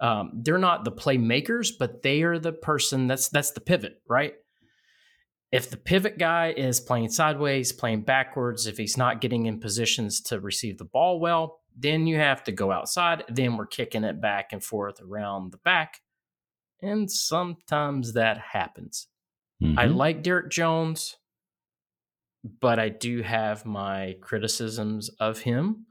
[0.00, 4.34] um, they're not the playmakers, but they are the person that's that's the pivot, right?
[5.50, 10.20] if the pivot guy is playing sideways, playing backwards, if he's not getting in positions
[10.20, 13.24] to receive the ball well, then you have to go outside.
[13.28, 16.00] Then we're kicking it back and forth around the back.
[16.82, 19.08] And sometimes that happens.
[19.62, 19.78] Mm-hmm.
[19.78, 21.16] I like Derrick Jones,
[22.60, 25.86] but I do have my criticisms of him.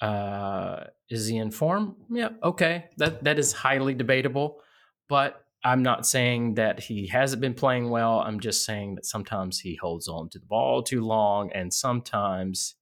[0.00, 1.96] Uh, is he in form?
[2.10, 2.86] Yeah, okay.
[2.96, 4.60] That that is highly debatable,
[5.08, 8.18] but I'm not saying that he hasn't been playing well.
[8.20, 12.74] I'm just saying that sometimes he holds on to the ball too long, and sometimes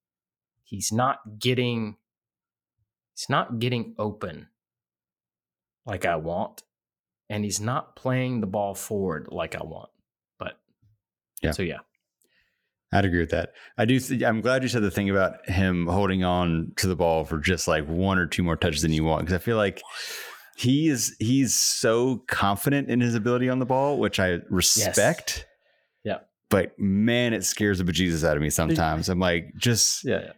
[0.64, 1.96] he's not getting
[3.14, 4.48] he's not getting open
[5.84, 6.62] like I want,
[7.28, 9.90] and he's not playing the ball forward like I want.
[10.38, 10.58] But
[11.42, 11.80] yeah, so yeah.
[12.92, 13.52] I'd agree with that.
[13.78, 14.00] I do.
[14.00, 17.38] Th- I'm glad you said the thing about him holding on to the ball for
[17.38, 19.80] just like one or two more touches than you want, because I feel like
[20.56, 25.46] he is he's so confident in his ability on the ball, which I respect.
[26.04, 26.16] Yes.
[26.16, 26.18] Yeah.
[26.48, 29.08] But man, it scares the bejesus out of me sometimes.
[29.08, 30.32] I'm like, just yeah,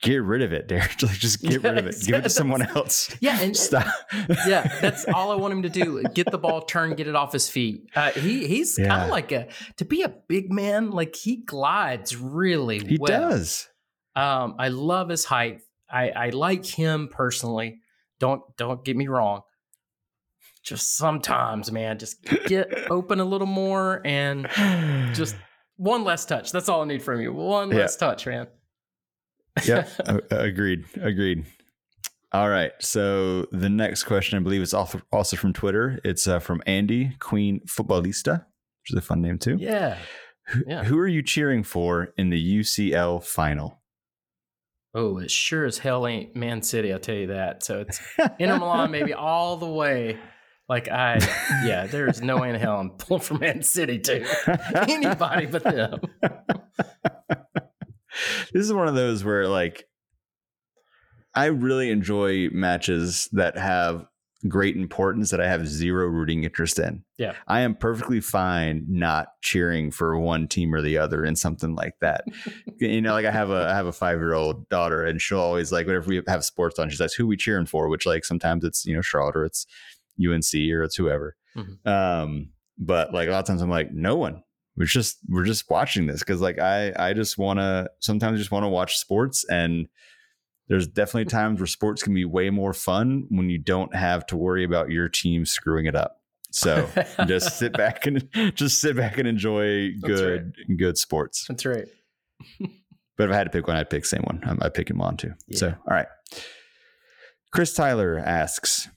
[0.00, 0.94] get rid of it, Derrick.
[1.02, 1.96] Like, just get rid of it.
[2.04, 3.14] Give it to someone else.
[3.20, 3.86] Yeah, and stop.
[4.46, 6.02] yeah, that's all I want him to do.
[6.14, 7.90] Get the ball, turn, get it off his feet.
[7.94, 8.88] Uh, he he's yeah.
[8.88, 10.90] kind of like a to be a big man.
[10.90, 12.78] Like he glides really.
[12.78, 13.30] He well.
[13.30, 13.68] does.
[14.16, 15.60] Um, I love his height.
[15.90, 17.80] I I like him personally.
[18.20, 19.42] Don't don't get me wrong.
[20.62, 24.48] Just sometimes, man, just get open a little more and
[25.14, 25.36] just
[25.76, 26.52] one less touch.
[26.52, 27.34] That's all I need from you.
[27.34, 27.78] One yeah.
[27.78, 28.46] less touch, man
[29.64, 29.86] yeah,
[30.30, 30.84] agreed.
[31.00, 31.44] Agreed.
[32.32, 32.72] All right.
[32.80, 36.00] So the next question, I believe, is also from Twitter.
[36.02, 38.44] It's uh, from Andy Queen Footballista,
[38.82, 39.56] which is a fun name too.
[39.56, 39.98] Yeah.
[40.66, 40.82] yeah.
[40.82, 43.80] Who are you cheering for in the UCL final?
[44.96, 46.92] Oh, it sure as hell ain't Man City.
[46.92, 47.62] I'll tell you that.
[47.62, 48.00] So it's
[48.40, 50.18] Inter Milan, maybe all the way.
[50.68, 51.18] Like I,
[51.64, 54.24] yeah, there's no way in hell I'm pulling for Man City too.
[54.88, 56.00] Anybody but them
[58.52, 59.86] this is one of those where like
[61.34, 64.06] I really enjoy matches that have
[64.46, 67.02] great importance that I have zero rooting interest in.
[67.16, 67.34] Yeah.
[67.48, 71.94] I am perfectly fine not cheering for one team or the other in something like
[72.00, 72.24] that.
[72.78, 75.86] you know, like I have a I have a 5-year-old daughter and she'll always like
[75.86, 77.88] whenever we have sports on, she's like, who we cheering for?
[77.88, 79.66] Which like sometimes it's, you know, Charlotte or it's
[80.20, 81.36] UNC or it's whoever.
[81.56, 81.88] Mm-hmm.
[81.88, 84.42] Um, but like a lot of times I'm like, no one
[84.76, 88.50] we're just we're just watching this because like I I just want to sometimes just
[88.50, 89.88] want to watch sports and
[90.68, 94.36] there's definitely times where sports can be way more fun when you don't have to
[94.36, 96.22] worry about your team screwing it up.
[96.50, 96.88] So
[97.26, 100.78] just sit back and just sit back and enjoy good right.
[100.78, 101.44] good sports.
[101.48, 101.86] That's right.
[103.16, 104.58] but if I had to pick one, I'd pick same one.
[104.62, 105.34] I pick him on too.
[105.48, 105.58] Yeah.
[105.58, 106.06] So all right.
[107.52, 108.88] Chris Tyler asks,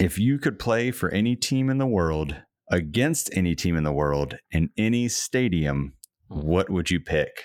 [0.00, 2.34] if you could play for any team in the world,
[2.70, 5.94] against any team in the world in any stadium,
[6.30, 6.40] hmm.
[6.40, 7.44] what would you pick?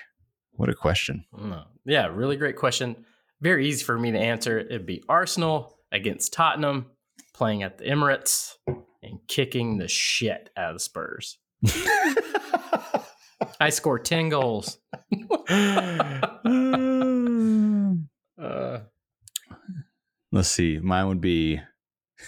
[0.52, 1.24] What a question.
[1.86, 3.04] Yeah, really great question.
[3.40, 4.58] Very easy for me to answer.
[4.58, 6.90] It'd be Arsenal against Tottenham,
[7.32, 11.38] playing at the Emirates and kicking the shit out of the Spurs.
[13.60, 14.78] I score 10 goals.
[18.40, 18.80] uh,
[20.32, 20.78] Let's see.
[20.78, 21.60] Mine would be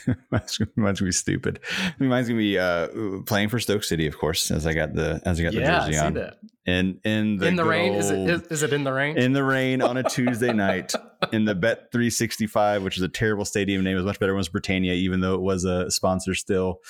[0.31, 1.61] mine's, gonna be stupid.
[1.99, 2.89] Mine's gonna be uh,
[3.27, 5.87] playing for Stoke City, of course, as I got the as I got yeah, the
[5.87, 6.15] jersey on.
[6.15, 6.39] That.
[6.67, 9.19] And in the in the rain, old, is it is, is, it in the rain?
[9.19, 10.93] In the rain on a Tuesday night
[11.33, 13.95] in the Bet three sixty five, which is a terrible stadium name.
[13.95, 16.81] It was much better it was Britannia, even though it was a sponsor still.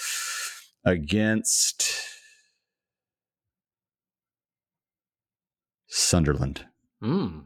[0.84, 1.88] Against
[5.86, 6.66] Sunderland.
[7.00, 7.40] Hmm.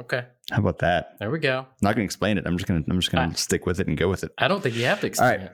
[0.00, 0.24] Okay.
[0.50, 1.16] How about that?
[1.18, 1.58] There we go.
[1.58, 2.46] I'm not going to explain it.
[2.46, 4.30] I'm just going to I'm just going to stick with it and go with it.
[4.38, 5.52] I don't think you have to explain it.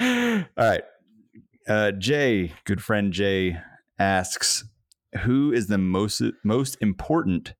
[0.56, 0.82] All right.
[1.68, 3.56] Uh, Jay, good friend Jay
[3.98, 4.64] asks,
[5.22, 7.54] who is the most most important?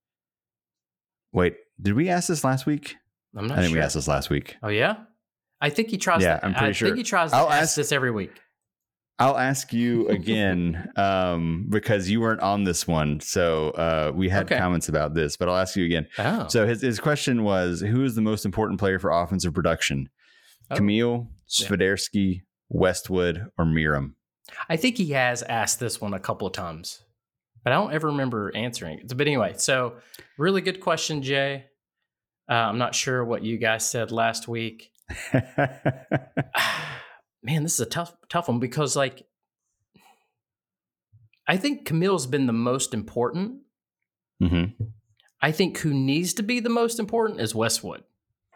[1.33, 2.97] Wait, did we ask this last week?
[3.37, 3.55] I'm not.
[3.55, 3.59] Sure.
[3.59, 3.79] I think sure.
[3.79, 4.57] we asked this last week.
[4.63, 4.97] Oh yeah,
[5.61, 6.23] I think he tries.
[6.23, 6.89] Yeah, to, I'm pretty I sure.
[6.89, 8.33] I think he tries to I'll ask, ask this every week.
[9.19, 13.21] I'll ask you again um, because you weren't on this one.
[13.21, 14.59] So uh, we had okay.
[14.59, 16.07] comments about this, but I'll ask you again.
[16.19, 16.47] Oh.
[16.49, 20.09] So his, his question was Who is the most important player for offensive production?
[20.71, 20.77] Oh.
[20.77, 22.41] Kamil, Swiderski, yeah.
[22.69, 24.15] Westwood, or Meram?
[24.69, 27.03] I think he has asked this one a couple of times,
[27.65, 29.17] but I don't ever remember answering it.
[29.17, 29.95] But anyway, so
[30.37, 31.67] really good question, Jay.
[32.51, 34.91] Uh, I'm not sure what you guys said last week.
[37.43, 39.25] man, this is a tough tough one because like
[41.47, 43.61] I think Kamil's been the most important.
[44.43, 44.85] Mm-hmm.
[45.41, 48.05] I think who needs to be the most important is Westwood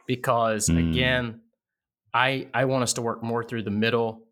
[0.06, 0.90] because mm.
[0.90, 1.40] again,
[2.14, 4.22] I I want us to work more through the middle.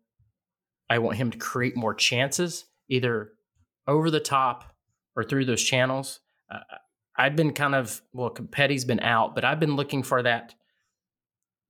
[0.89, 3.31] I want him to create more chances, either
[3.87, 4.75] over the top
[5.15, 6.19] or through those channels.
[6.49, 6.59] Uh,
[7.17, 10.53] I've been kind of well, Petty's been out, but I've been looking for that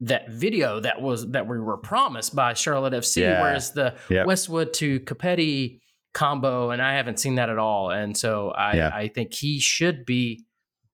[0.02, 3.42] that video that was that we were promised by Charlotte FC, yeah.
[3.42, 4.28] whereas the yep.
[4.28, 5.80] Westwood to Copetti
[6.14, 7.92] combo, and I haven't seen that at all.
[7.92, 8.92] And so I, yeah.
[8.94, 10.46] I think he should be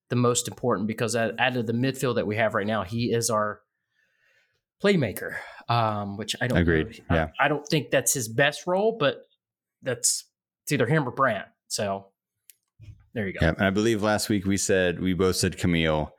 [0.10, 3.30] the most important because out of the midfield that we have right now, he is
[3.30, 3.62] our
[4.84, 5.36] playmaker.
[5.70, 7.02] Um, which I don't agreed.
[7.10, 7.16] Know.
[7.16, 9.22] Yeah, I, I, don't think that's his best role, but
[9.82, 10.26] that's
[10.64, 11.46] it's either him or Brandt.
[11.68, 12.08] So
[13.14, 13.40] there you go.
[13.42, 16.12] Yeah, and I believe last week we said we both said Kamil,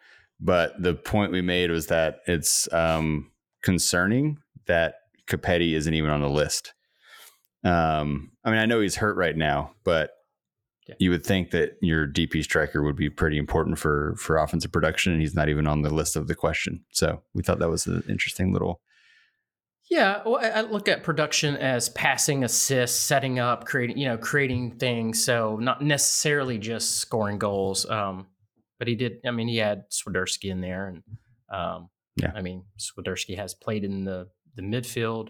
[0.42, 3.30] but the point we made was that it's um,
[3.62, 4.96] concerning that
[5.28, 6.74] Copetti isn't even on the list.
[7.64, 10.10] Um, I mean, I know he's hurt right now, but
[10.88, 10.96] yeah.
[10.98, 15.12] you would think that your DP striker would be pretty important for for offensive production,
[15.12, 16.84] and he's not even on the list of the question.
[16.90, 18.80] So we thought that was an interesting little.
[19.90, 24.78] Yeah, well, I look at production as passing, assists, setting up, creating, you know, creating
[24.78, 25.22] things.
[25.22, 27.88] So not necessarily just scoring goals.
[27.90, 28.26] Um,
[28.82, 29.18] but he did.
[29.24, 31.04] I mean, he had Swiderski in there, and
[31.54, 35.28] um, yeah, I mean, Swiderski has played in the the midfield.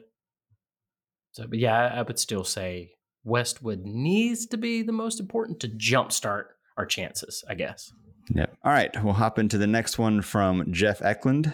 [1.32, 2.92] So, but yeah, I would still say
[3.24, 6.44] Westwood needs to be the most important to jumpstart
[6.78, 7.92] our chances, I guess.
[8.34, 8.56] Yep.
[8.64, 11.52] All right, we'll hop into the next one from Jeff Eklund.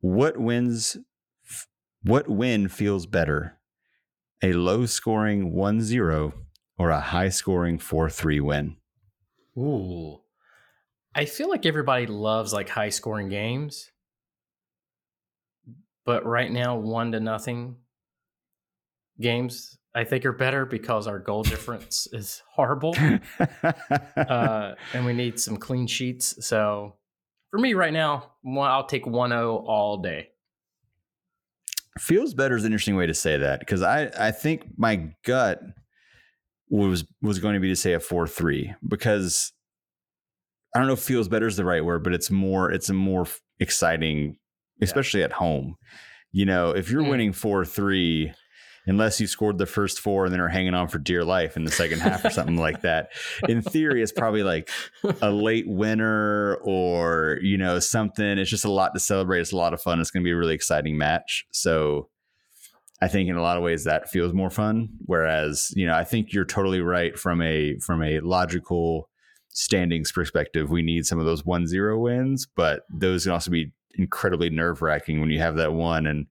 [0.00, 0.96] What wins?
[2.02, 3.56] What win feels better?
[4.42, 6.32] A low scoring 1 0
[6.76, 8.76] or a high scoring 4 3 win?
[9.56, 10.22] Ooh.
[11.14, 13.90] I feel like everybody loves like high scoring games.
[16.06, 17.76] But right now, one to nothing
[19.20, 22.94] games I think are better because our goal difference is horrible,
[24.16, 26.46] uh, and we need some clean sheets.
[26.46, 26.94] So
[27.50, 30.28] for me right now, I'll take 1-0 all day.
[31.98, 35.60] Feels better is an interesting way to say that because I I think my gut
[36.68, 39.52] was was going to be to say a four three because
[40.74, 42.94] I don't know if feels better is the right word, but it's more it's a
[42.94, 43.26] more
[43.58, 44.36] exciting,
[44.80, 45.26] especially yeah.
[45.26, 45.76] at home.
[46.32, 47.10] You know, if you're mm.
[47.10, 48.32] winning four three
[48.86, 51.64] unless you scored the first four and then are hanging on for dear life in
[51.64, 53.10] the second half or something like that.
[53.48, 54.70] In theory, it's probably like
[55.20, 58.38] a late winner or, you know, something.
[58.38, 59.40] It's just a lot to celebrate.
[59.40, 60.00] It's a lot of fun.
[60.00, 61.46] It's going to be a really exciting match.
[61.52, 62.08] So
[63.02, 64.88] I think in a lot of ways that feels more fun.
[65.04, 69.09] Whereas, you know, I think you're totally right from a from a logical
[69.52, 70.70] standings perspective.
[70.70, 74.82] We need some of those one zero wins, but those can also be incredibly nerve
[74.82, 76.26] wracking when you have that one and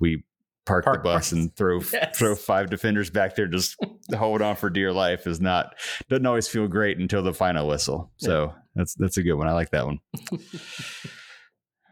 [0.00, 0.24] we
[0.66, 1.38] park, park the bus park.
[1.38, 2.18] and throw yes.
[2.18, 3.76] throw five defenders back there just
[4.16, 5.74] hold on for dear life is not
[6.08, 8.10] doesn't always feel great until the final whistle.
[8.16, 8.62] So yeah.
[8.74, 9.48] that's that's a good one.
[9.48, 9.98] I like that one.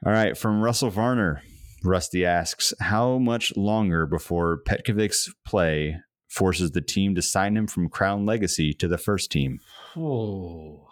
[0.04, 1.42] All right, from Russell Varner,
[1.84, 6.00] Rusty asks, how much longer before Petkovic's play
[6.32, 9.60] forces the team to sign him from Crown Legacy to the first team?
[9.96, 10.88] Oh.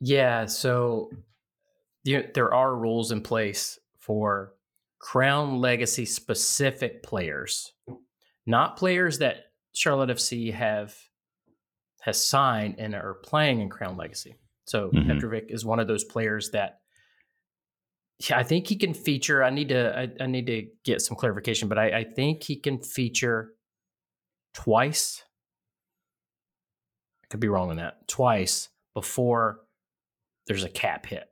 [0.00, 1.10] Yeah, so
[2.04, 4.54] there are rules in place for
[5.00, 7.72] Crown Legacy specific players,
[8.46, 10.94] not players that Charlotte FC have
[12.02, 14.36] has signed and are playing in Crown Legacy.
[14.66, 15.10] So mm-hmm.
[15.10, 16.78] Petrovic is one of those players that
[18.20, 19.42] yeah, I think he can feature.
[19.42, 22.56] I need to I, I need to get some clarification, but I, I think he
[22.56, 23.54] can feature
[24.58, 25.22] twice.
[27.22, 28.08] I could be wrong on that.
[28.08, 29.60] Twice before
[30.48, 31.28] there's a cap hit.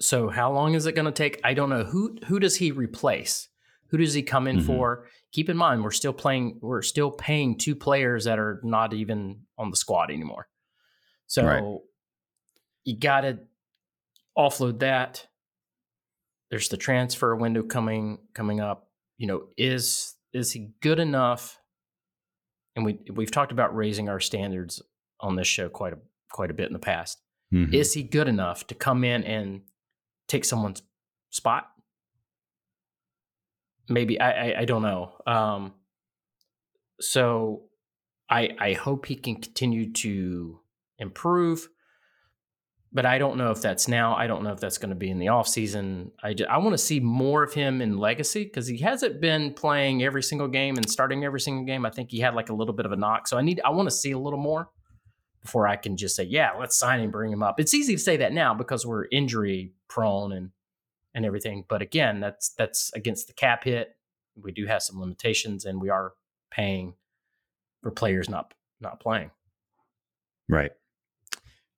[0.00, 1.40] So how long is it going to take?
[1.44, 1.84] I don't know.
[1.84, 3.48] Who who does he replace?
[3.90, 4.66] Who does he come in mm-hmm.
[4.66, 5.06] for?
[5.30, 6.58] Keep in mind, we're still playing.
[6.60, 10.48] We're still paying two players that are not even on the squad anymore.
[11.28, 11.78] So right.
[12.82, 13.38] you got to
[14.36, 15.28] offload that.
[16.50, 18.88] There's the transfer window coming coming up.
[19.18, 21.59] You know, is is he good enough?
[22.80, 24.82] And we we've talked about raising our standards
[25.20, 25.98] on this show quite a
[26.30, 27.20] quite a bit in the past.
[27.52, 27.74] Mm-hmm.
[27.74, 29.62] Is he good enough to come in and
[30.30, 30.82] take someone's
[31.30, 31.70] spot.
[33.88, 35.12] Maybe I I, I don't know.
[35.26, 35.74] Um,
[37.00, 37.64] so
[38.30, 40.60] I I hope he can continue to
[40.98, 41.68] improve,
[42.92, 44.16] but I don't know if that's now.
[44.16, 46.10] I don't know if that's going to be in the off season.
[46.22, 50.02] I I want to see more of him in Legacy because he hasn't been playing
[50.02, 51.86] every single game and starting every single game.
[51.86, 53.70] I think he had like a little bit of a knock, so I need I
[53.70, 54.70] want to see a little more
[55.42, 57.60] before I can just say, yeah, let's sign him, bring him up.
[57.60, 60.50] It's easy to say that now because we're injury prone and
[61.14, 61.64] and everything.
[61.68, 63.96] But again, that's that's against the cap hit.
[64.36, 66.14] We do have some limitations, and we are
[66.50, 66.94] paying
[67.82, 69.30] for players not not playing.
[70.48, 70.72] Right.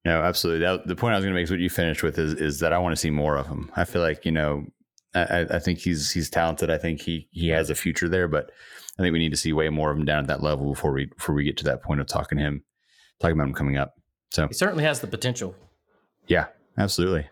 [0.05, 0.67] No, absolutely.
[0.67, 2.61] That, the point I was going to make is what you finished with is is
[2.61, 3.71] that I want to see more of him.
[3.77, 4.67] I feel like you know
[5.15, 6.71] I, I, think he's he's talented.
[6.71, 8.51] I think he he has a future there, but
[8.99, 10.93] I think we need to see way more of him down at that level before
[10.93, 12.65] we before we get to that point of talking him
[13.21, 13.95] talking about him coming up.
[14.31, 15.55] So he certainly has the potential.
[16.27, 16.47] Yeah,
[16.79, 17.29] absolutely.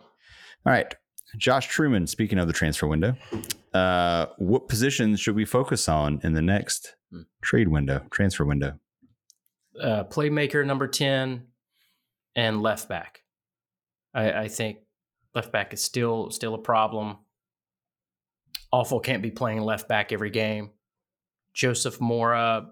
[0.66, 0.94] All right.
[1.36, 3.16] Josh Truman, speaking of the transfer window,
[3.72, 7.22] uh, what positions should we focus on in the next hmm.
[7.40, 8.78] trade window, transfer window?
[9.80, 11.46] Uh, playmaker number 10
[12.36, 13.22] and left back.
[14.14, 14.78] I, I think
[15.34, 17.18] left back is still still a problem.
[18.72, 20.70] Afful can't be playing left back every game.
[21.54, 22.68] Joseph Mora,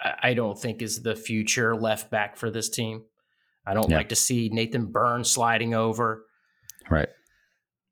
[0.00, 3.04] I don't think is the future left back for this team.
[3.66, 3.96] I don't yeah.
[3.96, 6.26] like to see Nathan Burns sliding over.
[6.90, 7.08] Right.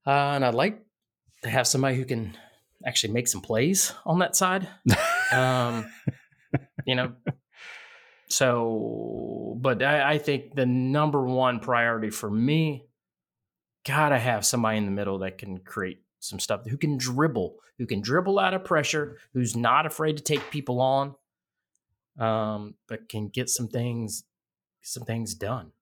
[0.07, 0.85] Uh, and I'd like
[1.43, 2.37] to have somebody who can
[2.85, 4.69] actually make some plays on that side.
[5.33, 5.87] um,
[6.85, 7.13] you know,
[8.33, 12.87] so, but I, I, think the number one priority for me,
[13.85, 17.87] gotta have somebody in the middle that can create some stuff, who can dribble, who
[17.87, 21.15] can dribble out of pressure, who's not afraid to take people on,
[22.19, 24.25] um, but can get some things,
[24.81, 25.73] some things done.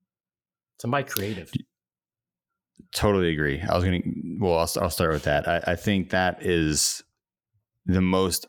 [0.81, 1.53] Somebody creative.
[2.93, 3.61] Totally agree.
[3.61, 4.03] I was to,
[4.41, 5.47] well, I'll, I'll start with that.
[5.47, 7.05] I, I think that is
[7.87, 8.47] the most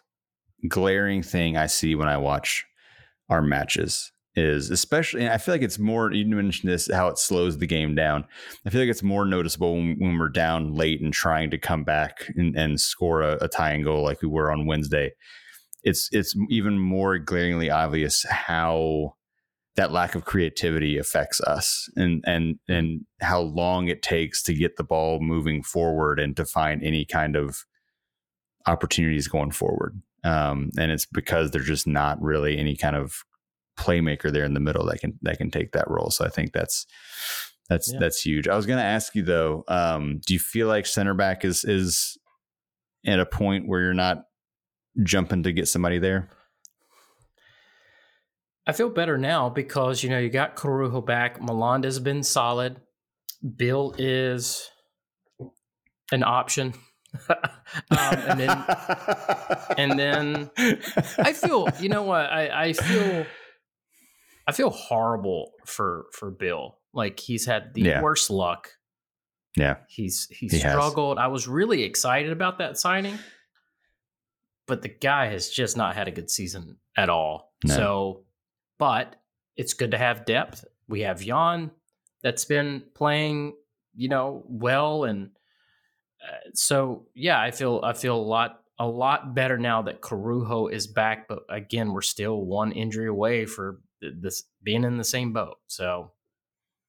[0.68, 2.66] glaring thing I see when I watch
[3.32, 7.58] our matches is especially I feel like it's more you mentioned this how it slows
[7.58, 8.26] the game down.
[8.66, 11.84] I feel like it's more noticeable when, when we're down late and trying to come
[11.84, 15.12] back and, and score a, a tying goal like we were on Wednesday.
[15.84, 19.16] It's it's even more glaringly obvious how
[19.76, 24.78] that lack of creativity affects us and and and how long it takes to get
[24.78, 27.66] the ball moving forward and to find any kind of
[28.66, 33.24] opportunities going forward um, and it's because there's just not really any kind of
[33.80, 36.52] playmaker there in the middle that can that can take that role so i think
[36.52, 36.86] that's
[37.70, 38.00] that's yeah.
[38.00, 41.14] that's huge i was going to ask you though um, do you feel like center
[41.14, 42.18] back is is
[43.06, 44.24] at a point where you're not
[45.04, 46.30] jumping to get somebody there
[48.68, 51.42] I feel better now because you know you got Corujo back.
[51.42, 52.80] Malanda's been solid.
[53.56, 54.70] Bill is
[56.12, 56.74] an option.
[57.30, 57.38] um,
[57.90, 58.66] and then
[59.78, 60.50] and then
[61.18, 63.26] I feel you know what I, I feel
[64.48, 66.78] I feel horrible for for Bill.
[66.94, 68.02] Like he's had the yeah.
[68.02, 68.70] worst luck.
[69.56, 69.78] Yeah.
[69.90, 71.18] He's he, he struggled.
[71.18, 71.26] Has.
[71.26, 73.18] I was really excited about that signing.
[74.68, 77.54] But the guy has just not had a good season at all.
[77.66, 77.76] No.
[77.76, 78.24] So
[78.78, 79.16] but
[79.58, 80.66] it's good to have depth.
[80.88, 81.72] We have Jan
[82.24, 83.54] that's been playing,
[83.96, 85.32] you know, well, and
[86.54, 90.88] so yeah, I feel I feel a lot a lot better now that Corujo is
[90.88, 91.28] back.
[91.28, 95.58] But again, we're still one injury away for this being in the same boat.
[95.68, 96.12] So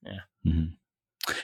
[0.05, 0.21] yeah.
[0.47, 0.75] Mm-hmm.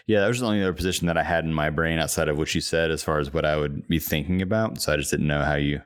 [0.06, 2.36] Yeah, that was the only other position that I had in my brain outside of
[2.36, 4.80] what you said, as far as what I would be thinking about.
[4.80, 5.80] So I just didn't know how you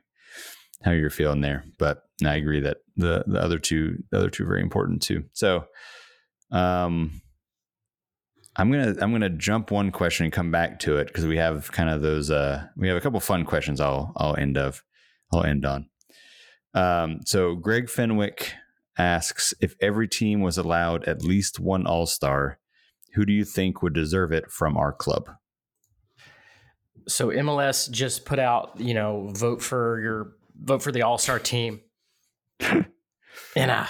[0.82, 1.64] how you're feeling there.
[1.78, 5.24] But I agree that the the other two the other two are very important too.
[5.32, 5.64] So
[6.50, 7.22] um
[8.57, 11.72] I'm gonna I'm gonna jump one question and come back to it because we have
[11.72, 14.82] kind of those uh we have a couple fun questions I'll I'll end of
[15.32, 15.86] I'll end on.
[16.74, 18.53] Um so Greg Fenwick
[18.98, 22.59] asks if every team was allowed at least one all star,
[23.14, 25.30] who do you think would deserve it from our club?
[27.09, 31.38] So MLS just put out, you know, vote for your vote for the All Star
[31.38, 31.80] team,
[32.61, 32.86] and
[33.57, 33.86] uh,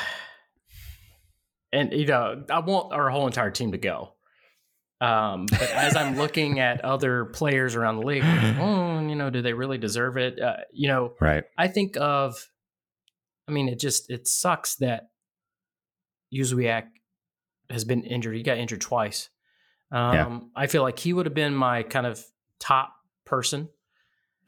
[1.72, 4.14] and you know, I want our whole entire team to go.
[5.02, 9.42] Um, but as I'm looking at other players around the league, oh, you know, do
[9.42, 10.40] they really deserve it?
[10.40, 11.42] Uh, you know, right?
[11.58, 12.48] I think of,
[13.48, 15.08] I mean, it just it sucks that
[16.32, 16.84] Jóźwiak
[17.68, 18.36] has been injured.
[18.36, 19.28] He got injured twice.
[19.90, 20.38] Um, yeah.
[20.54, 22.24] I feel like he would have been my kind of
[22.60, 22.92] top
[23.24, 23.68] person.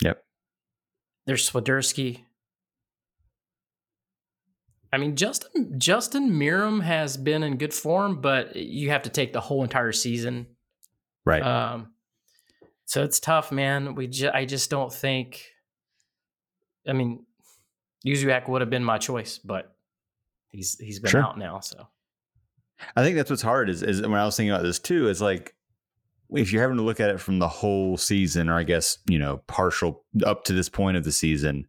[0.03, 0.23] Yep.
[1.27, 2.24] There's Swiderski.
[4.95, 9.33] I mean, Justin Justin Meram has been in good form, but you have to take
[9.33, 10.47] the whole entire season,
[11.25, 11.43] right?
[11.43, 11.89] Um,
[12.85, 13.97] so it's tough, man.
[13.97, 15.51] We ju- I just don't think.
[16.87, 17.25] I mean,
[18.07, 19.75] Jóźwiak would have been my choice, but
[20.51, 21.23] he's he's been sure.
[21.23, 21.59] out now.
[21.59, 21.89] So
[22.95, 25.09] I think that's what's hard is is when I was thinking about this too.
[25.09, 25.57] Is like
[26.31, 29.19] if you're having to look at it from the whole season, or I guess, you
[29.19, 31.67] know, partial up to this point of the season,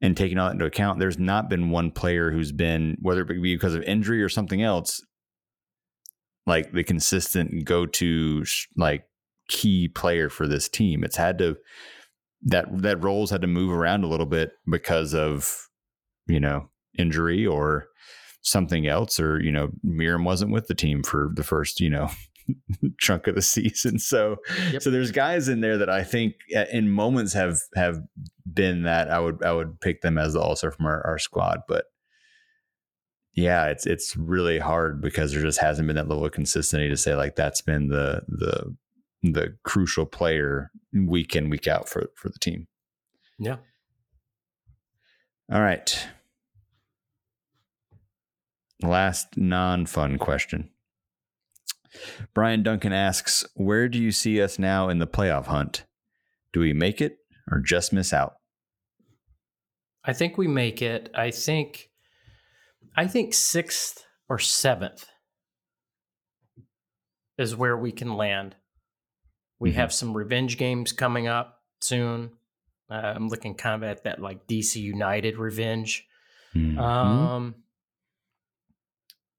[0.00, 3.28] and taking all that into account, there's not been one player who's been, whether it
[3.28, 5.04] be because of injury or something else,
[6.46, 8.44] like the consistent go to
[8.76, 9.04] like
[9.48, 11.02] key player for this team.
[11.04, 11.56] It's had to
[12.42, 15.68] that that roles had to move around a little bit because of
[16.26, 17.88] you know injury or
[18.42, 22.08] something else, or you know Meram wasn't with the team for the first you know
[22.98, 23.98] chunk of the season.
[24.08, 24.36] So
[24.72, 24.82] yep.
[24.82, 28.00] so there's guys in there that I think uh, in moments have have
[28.50, 31.60] been that I would I would pick them as the all-star from our, our squad,
[31.68, 31.86] but
[33.34, 36.96] yeah, it's it's really hard because there just hasn't been that level of consistency to
[36.96, 38.74] say like that's been the the
[39.22, 42.66] the crucial player week in week out for for the team.
[43.38, 43.56] Yeah.
[45.52, 46.08] All right.
[48.82, 50.70] Last non-fun question.
[52.34, 55.84] Brian Duncan asks, "Where do you see us now in the playoff hunt?
[56.52, 57.18] Do we make it
[57.50, 58.34] or just miss out?"
[60.04, 61.10] I think we make it.
[61.14, 61.90] I think
[62.96, 65.06] I think sixth or seventh
[67.38, 68.56] is where we can land.
[69.60, 69.78] We mm-hmm.
[69.78, 72.30] have some revenge games coming up soon.
[72.90, 76.06] Uh, I'm looking kind of at that like DC United revenge.
[76.54, 76.78] Mm-hmm.
[76.78, 77.54] Um,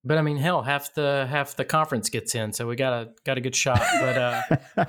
[0.04, 3.10] but I mean, hell, half the half the conference gets in, so we got a
[3.26, 3.82] got a good shot.
[4.00, 4.86] But uh,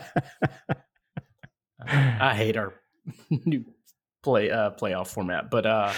[1.87, 2.75] I hate our
[3.31, 3.65] new
[4.23, 5.51] play uh, playoff format.
[5.51, 5.93] But uh,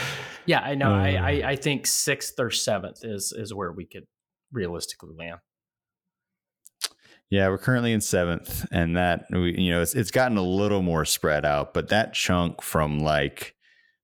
[0.47, 0.93] yeah, I know.
[0.93, 4.05] Uh, I, I, I think sixth or seventh is is where we could
[4.51, 5.39] realistically land.
[7.31, 10.83] Yeah, we're currently in seventh, and that we, you know it's it's gotten a little
[10.83, 13.55] more spread out, but that chunk from like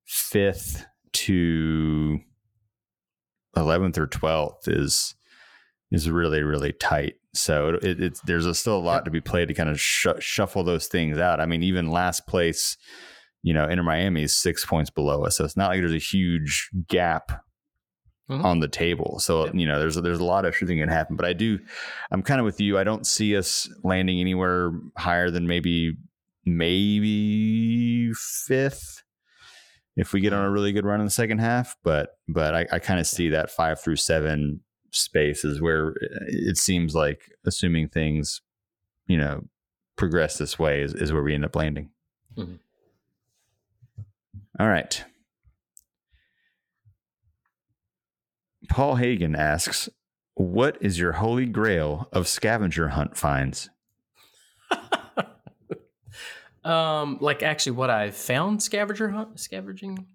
[0.07, 2.21] fifth to
[3.57, 5.15] eleventh or twelfth is
[5.91, 7.15] is really really tight.
[7.35, 10.07] So it, it's there's a, still a lot to be played to kind of sh-
[10.19, 11.41] shuffle those things out.
[11.41, 12.77] I mean, even last place,
[13.43, 15.99] you know, Inter Miami is six points below us, so it's not like there's a
[15.99, 17.45] huge gap
[18.31, 18.45] mm-hmm.
[18.45, 19.19] on the table.
[19.21, 19.53] So yeah.
[19.55, 21.17] you know, there's a, there's a lot of shooting can happen.
[21.17, 21.59] But I do,
[22.11, 22.79] I'm kind of with you.
[22.79, 25.97] I don't see us landing anywhere higher than maybe
[26.45, 29.03] maybe fifth
[29.99, 31.77] if we get on a really good run in the second half.
[31.83, 34.61] But but I, I kind of see that five through seven
[34.93, 35.95] space is where
[36.29, 38.41] it seems like assuming things,
[39.07, 39.45] you know,
[39.97, 41.91] progress this way is, is where we end up landing.
[42.37, 42.55] Mm-hmm.
[44.61, 45.05] All right.
[48.69, 49.89] Paul Hagen asks,
[50.35, 53.69] "What is your holy grail of scavenger hunt finds?"
[56.69, 60.07] Um, like actually, what I've found scavenger hunt scavenging.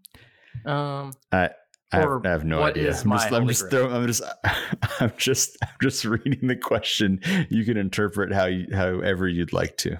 [0.66, 1.50] Um, I
[1.92, 2.88] I have, I have no idea.
[2.88, 4.24] I'm just, I'm just, throwing, I'm just,
[5.00, 7.20] I'm just, I'm just reading the question.
[7.50, 10.00] You can interpret how you, however you'd like to.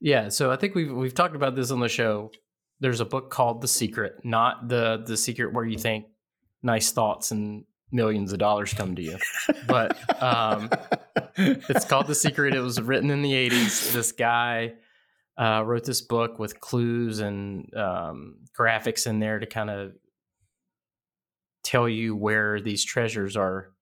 [0.00, 2.30] Yeah, so I think we've we've talked about this on the show.
[2.80, 6.06] There's a book called The Secret, not the the secret where you think
[6.62, 9.18] nice thoughts and millions of dollars come to you.
[9.66, 10.68] But um,
[11.36, 12.54] it's called The Secret.
[12.54, 13.92] It was written in the 80s.
[13.92, 14.74] This guy
[15.38, 19.92] uh, wrote this book with clues and um, graphics in there to kind of
[21.62, 23.72] tell you where these treasures are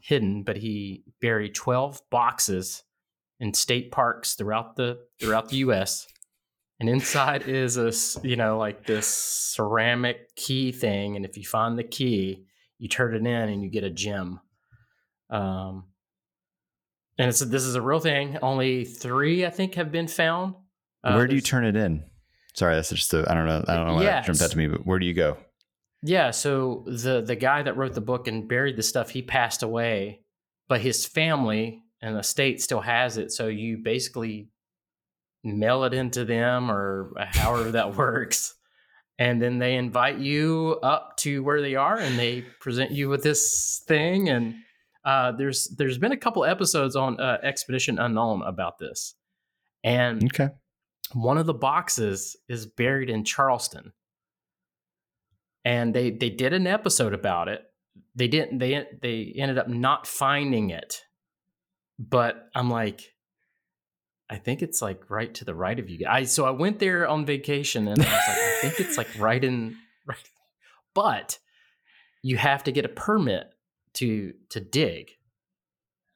[0.00, 0.42] hidden.
[0.42, 2.82] But he buried 12 boxes
[3.40, 6.06] in state parks throughout the throughout the U.S.
[6.80, 7.92] And inside is a,
[8.26, 11.16] you know, like this ceramic key thing.
[11.16, 12.46] And if you find the key,
[12.78, 14.40] you turn it in and you get a gem.
[15.30, 15.84] Um,
[17.18, 18.38] and it's this is a real thing.
[18.42, 20.54] Only three, I think, have been found.
[21.04, 22.04] Uh, where do you turn it in?
[22.54, 23.64] Sorry, that's just I don't know.
[23.68, 25.36] I don't know why yeah, that jumped out to me, but where do you go?
[26.02, 29.62] Yeah, so the the guy that wrote the book and buried the stuff, he passed
[29.62, 30.20] away,
[30.68, 33.32] but his family and the state still has it.
[33.32, 34.48] So you basically
[35.44, 38.54] mail it into them or however that works.
[39.20, 43.24] And then they invite you up to where they are and they present you with
[43.24, 44.28] this thing.
[44.28, 44.54] And
[45.04, 49.14] uh, there's there's been a couple episodes on uh, Expedition Unknown about this.
[49.82, 50.50] And okay.
[51.12, 53.92] One of the boxes is buried in Charleston.
[55.64, 57.62] And they they did an episode about it.
[58.14, 61.02] They didn't they they ended up not finding it.
[61.98, 63.14] But I'm like,
[64.30, 66.06] I think it's like right to the right of you.
[66.08, 69.08] I so I went there on vacation and I was like, I think it's like
[69.18, 70.18] right in right.
[70.94, 71.38] But
[72.22, 73.52] you have to get a permit
[73.94, 75.10] to to dig.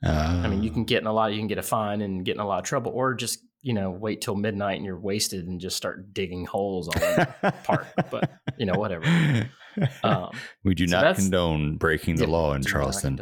[0.04, 1.32] Uh, I mean, you can get in a lot.
[1.32, 3.72] You can get a fine and get in a lot of trouble, or just you
[3.72, 7.86] know wait till midnight and you're wasted and just start digging holes on the park.
[8.10, 9.06] But you know, whatever.
[10.02, 10.30] Um,
[10.64, 13.20] we do so not condone breaking the yeah, law in Charleston.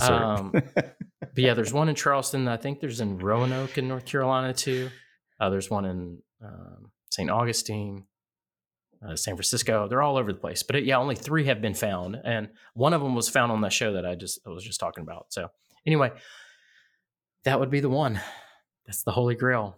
[0.00, 0.96] Um, but
[1.36, 2.46] yeah, there's one in Charleston.
[2.46, 4.90] I think there's in Roanoke in North Carolina too.
[5.40, 7.30] Uh, there's one in um, St.
[7.30, 8.04] Augustine,
[9.06, 9.88] uh, San Francisco.
[9.88, 10.62] They're all over the place.
[10.62, 13.62] But it, yeah, only three have been found, and one of them was found on
[13.62, 15.26] that show that I just I was just talking about.
[15.30, 15.48] So
[15.86, 16.12] anyway,
[17.44, 18.20] that would be the one.
[18.90, 19.76] That's the Holy Grail.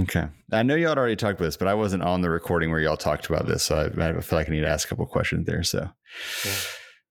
[0.00, 0.28] Okay.
[0.50, 2.80] I know y'all had already talked about this, but I wasn't on the recording where
[2.80, 3.64] y'all talked about this.
[3.64, 5.62] So I, I feel like I need to ask a couple questions there.
[5.62, 5.90] So
[6.46, 6.52] yeah.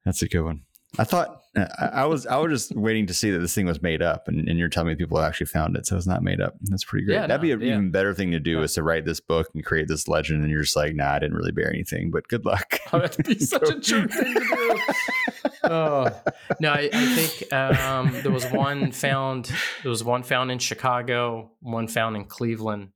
[0.05, 0.63] that's a good one.
[0.97, 3.67] I thought uh, I, I was I was just waiting to see that this thing
[3.67, 6.23] was made up, and, and you're telling me people actually found it, so it's not
[6.23, 6.55] made up.
[6.61, 7.15] That's pretty great.
[7.15, 7.73] Yeah, That'd be an yeah.
[7.73, 8.63] even better thing to do Yeah.
[8.63, 11.19] is to write this book and create this legend, and you're just like, nah, I
[11.19, 12.79] didn't really bear anything, but good luck.
[12.91, 14.79] Oh, that'd be such a jerk thing to do.
[15.63, 16.09] Oh
[16.59, 19.51] no, I, I think um, there was one found.
[19.83, 22.89] There was one found in Chicago, one found in Cleveland,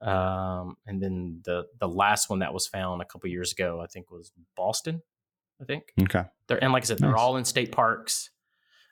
[0.00, 3.86] um, and then the the last one that was found a couple years ago, I
[3.86, 5.02] think, was Boston.
[5.60, 6.24] I think Okay.
[6.46, 7.20] they're and like I said, they're Nice.
[7.20, 8.30] all in state parks.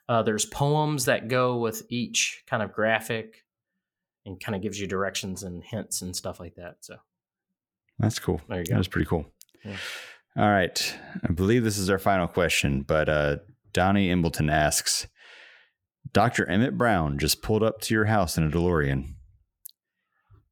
[0.09, 3.45] Uh, there's poems that go with each kind of graphic,
[4.25, 6.75] and kind of gives you directions and hints and stuff like that.
[6.81, 6.97] So
[7.99, 8.41] That's cool.
[8.49, 9.25] there you That was pretty cool.
[9.63, 9.77] Yeah.
[10.37, 10.95] All right.
[11.27, 13.37] I believe this is our final question, but uh,
[13.73, 15.07] Donnie Imbleton asks
[16.13, 16.47] Dr.
[16.47, 19.15] Emmett Brown just pulled up to your house in a DeLorean.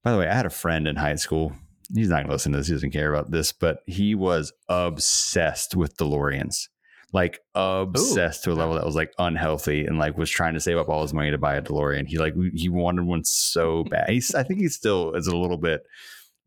[0.04, 1.54] By the way, I had a friend in high school.
[1.94, 2.68] He's not going to listen to this.
[2.68, 6.68] He doesn't care about this, but he was obsessed with DeLoreans.
[7.14, 10.78] Like obsessed to a level that was like unhealthy and like was trying to save
[10.78, 12.08] up all his money to buy a DeLorean.
[12.08, 14.10] He like he wanted one so bad.
[14.10, 15.84] He's I think he still is a little bit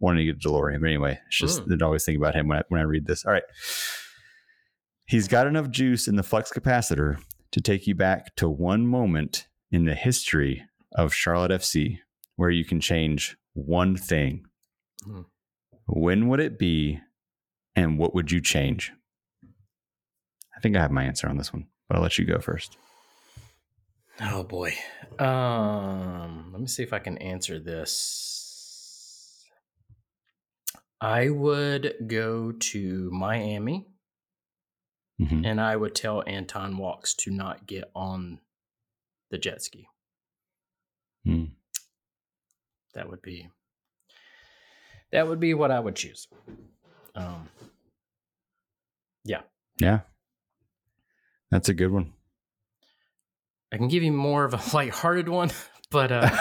[0.00, 0.80] wanting to get a DeLorean.
[0.80, 1.82] But anyway, it's just Mm.
[1.82, 3.24] I always think about him when I when I read this.
[3.24, 3.42] All right.
[5.06, 7.20] He's got enough juice in the flux capacitor
[7.52, 11.98] to take you back to one moment in the history of Charlotte FC
[12.36, 14.44] where you can change one thing.
[15.04, 15.22] Hmm.
[15.86, 17.00] When would it be
[17.74, 18.92] and what would you change?
[20.56, 22.76] I think I have my answer on this one, but I'll let you go first.
[24.20, 24.74] Oh boy.
[25.18, 28.37] Um, let me see if I can answer this.
[31.00, 33.86] I would go to Miami
[35.20, 35.46] Mhm.
[35.46, 38.40] and I would tell Anton Walkes to not get on
[39.30, 39.88] the jet ski.
[41.24, 41.46] Hmm.
[42.94, 43.50] That would be
[45.10, 46.28] that would be what I would choose.
[47.14, 47.48] Um,
[49.24, 49.42] yeah.
[49.80, 50.00] Yeah.
[51.50, 52.12] That's a good one.
[53.72, 55.50] I can give you more of a lighthearted one,
[55.90, 56.36] but uh,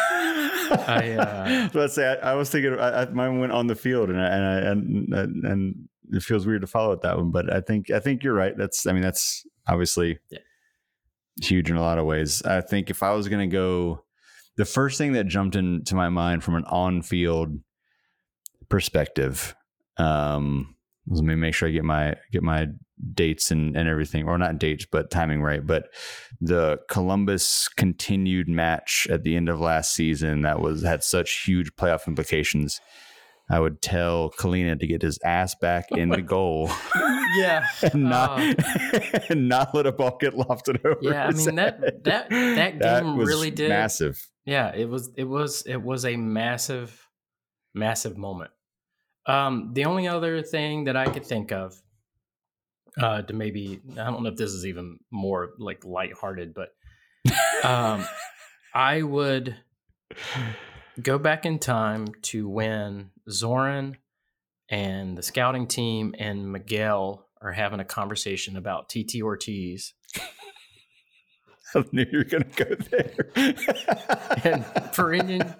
[0.72, 4.09] I, uh, let's say I, I was thinking I, I, mine went on the field
[4.09, 4.45] and I, and,
[5.15, 7.99] I, and and it feels weird to follow it that one, but I think I
[7.99, 8.55] think you're right.
[8.57, 10.39] That's I mean that's obviously Yeah.
[11.41, 12.41] huge in a lot of ways.
[12.43, 14.03] I think if I was going to go,
[14.55, 17.59] the first thing that jumped into my mind from an on-field
[18.70, 19.53] perspective,
[19.97, 20.76] um,
[21.07, 22.67] let me make sure I get my get my
[23.13, 25.65] dates and, and everything, or not dates, but timing right.
[25.65, 25.85] But
[26.41, 31.71] the Columbus continued match at the end of last season that was had such huge
[31.75, 32.79] playoff implications.
[33.49, 36.69] I would tell Kahlina to get his ass back in the goal
[37.37, 40.97] yeah, and not Uh, and not let a ball get lofted over.
[41.01, 42.03] Yeah, I mean, that- head.
[42.03, 44.19] that- that game was really did- massive.
[44.45, 44.73] yeah.
[44.75, 47.07] It was it was it was a massive,
[47.73, 48.51] massive moment.
[49.28, 51.82] Um, the only other thing that I could think of
[52.97, 56.69] uh, to maybe I don't know if this is even more like lighthearted, but
[57.63, 58.05] um,
[58.73, 59.55] I would
[61.01, 63.97] go back in time to when Zoran
[64.69, 69.93] and the scouting team and Miguel are having a conversation about Titi Ortiz
[71.75, 73.30] I knew you were going to go there.
[74.43, 75.53] and Perinian,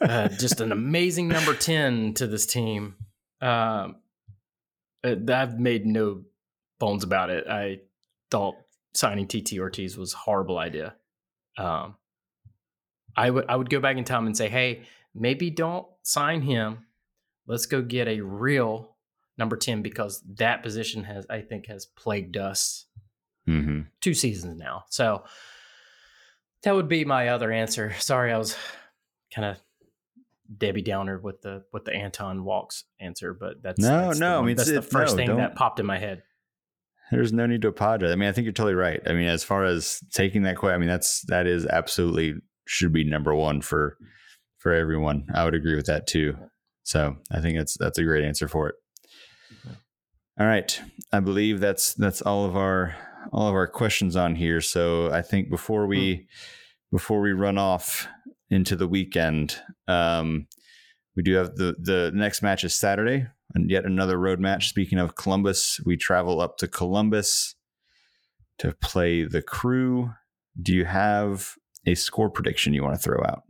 [0.00, 2.96] uh, just an amazing number 10 to this team.
[3.40, 3.96] Um,
[5.04, 6.22] uh, I've made no
[6.78, 7.46] bones about it.
[7.48, 7.80] I
[8.30, 8.56] thought
[8.94, 10.94] signing Titi Ortiz was a horrible idea.
[11.58, 11.96] Um,
[13.16, 14.82] I would I would go back in time and say, hey,
[15.14, 16.86] maybe don't sign him.
[17.46, 18.96] Let's go get a real
[19.38, 22.86] number 10 because that position has I think has plagued us
[23.46, 24.84] hmm two seasons now.
[24.88, 25.24] So
[26.62, 27.92] that would be my other answer.
[27.98, 28.56] Sorry, I was
[29.34, 29.56] kind of
[30.58, 34.40] Debbie Downer with the with the Anton Walkes answer, but that's No, that's the no,
[34.40, 36.22] I mean, that's the first no, thing that popped in my head.
[37.10, 38.10] There's no need to apologize.
[38.10, 39.00] I mean, I think you're totally right.
[39.06, 42.92] I mean, as far as taking that quote, I mean, that's that is absolutely should
[42.92, 43.96] be number one for
[44.58, 45.26] for everyone.
[45.34, 46.36] I would agree with that too.
[46.84, 48.74] So I think that's that's a great answer for it.
[50.40, 50.80] All right,
[51.12, 52.94] I believe that's that's all of our
[53.32, 54.60] all of our questions on here.
[54.60, 56.96] So I think before we hmm.
[56.96, 58.08] before we run off
[58.52, 59.56] into the weekend,
[59.88, 60.46] um,
[61.16, 64.68] we do have the the next match is Saturday and yet another road match.
[64.68, 67.54] Speaking of Columbus, we travel up to Columbus
[68.58, 70.10] to play the crew.
[70.60, 71.54] Do you have
[71.86, 73.42] a score prediction you want to throw out?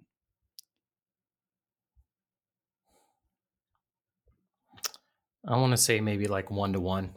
[5.46, 7.11] I want to say maybe like one to one.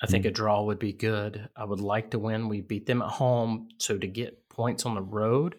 [0.00, 1.48] I think a draw would be good.
[1.56, 2.48] I would like to win.
[2.48, 5.56] We beat them at home, so to get points on the road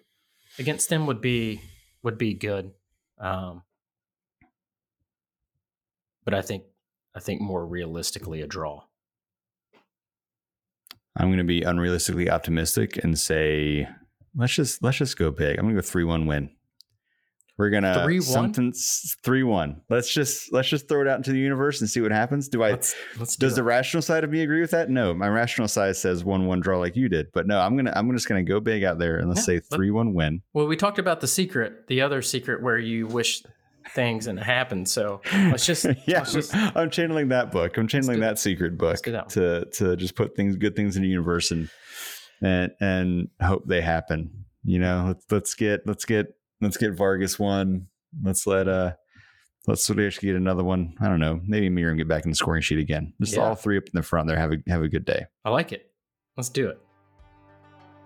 [0.60, 1.62] against them would be
[2.04, 2.72] would be good.
[3.18, 3.64] Um,
[6.26, 6.64] but I think
[7.16, 8.84] I think more realistically a draw.
[11.16, 13.88] I'm going to be unrealistically optimistic and say
[14.36, 15.58] let's just let's just go big.
[15.58, 16.50] I'm going to go three one win.
[17.58, 18.24] We're gonna 3-1?
[18.24, 18.74] something
[19.24, 19.82] three one.
[19.90, 22.50] Let's just let's just throw it out into the universe and see what happens.
[22.50, 22.72] Do I?
[22.72, 23.66] Let's let's do does the it.
[23.66, 24.90] rational side of me agree with that?
[24.90, 27.28] No, my rational side says one one draw like you did.
[27.32, 29.60] But no, I'm gonna I'm just gonna go big out there and let's Yeah, say
[29.60, 30.42] three one win.
[30.54, 33.44] Well, we talked about the secret, the other secret where you wish
[33.92, 34.90] things and it happened.
[34.90, 37.78] So let's just yeah, let's just I'm channeling that book.
[37.78, 41.04] I'm channeling do that secret book that to to just put things, good things in
[41.04, 41.70] the universe, and
[42.42, 44.46] and and hope they happen.
[44.64, 46.34] You know, let's let's get let's get
[46.64, 47.88] let's get Vargas one.
[48.22, 48.94] Let's let uh
[49.68, 50.96] let's Sudesh get another one.
[51.02, 51.40] I don't know.
[51.46, 53.14] Maybe Meram get back in the scoring sheet again.
[53.22, 53.44] Just Yeah.
[53.44, 54.38] all three up in the front there.
[54.38, 55.26] Have a have a good day.
[55.46, 55.92] I like it.
[56.38, 56.80] Let's do it.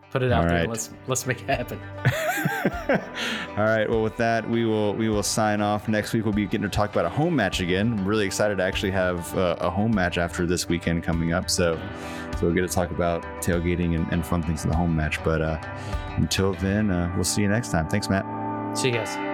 [0.09, 0.59] Put it out All there.
[0.59, 0.69] right.
[0.69, 1.79] Let's let's make it happen.
[3.57, 3.89] All right.
[3.89, 5.89] Well, with that, we will we will sign off.
[5.89, 7.91] Next week, we'll be getting to talk about a home match again.
[7.99, 11.49] I'm really excited to actually have uh, a home match after this weekend coming up.
[11.49, 11.75] So,
[12.35, 15.21] so we'll get to talk about tailgating and, and fun things in the home match.
[15.25, 15.59] But uh,
[16.15, 17.89] until then, uh, we'll see you next time.
[17.89, 18.25] Thanks, Matt.
[18.77, 19.26] See you guys.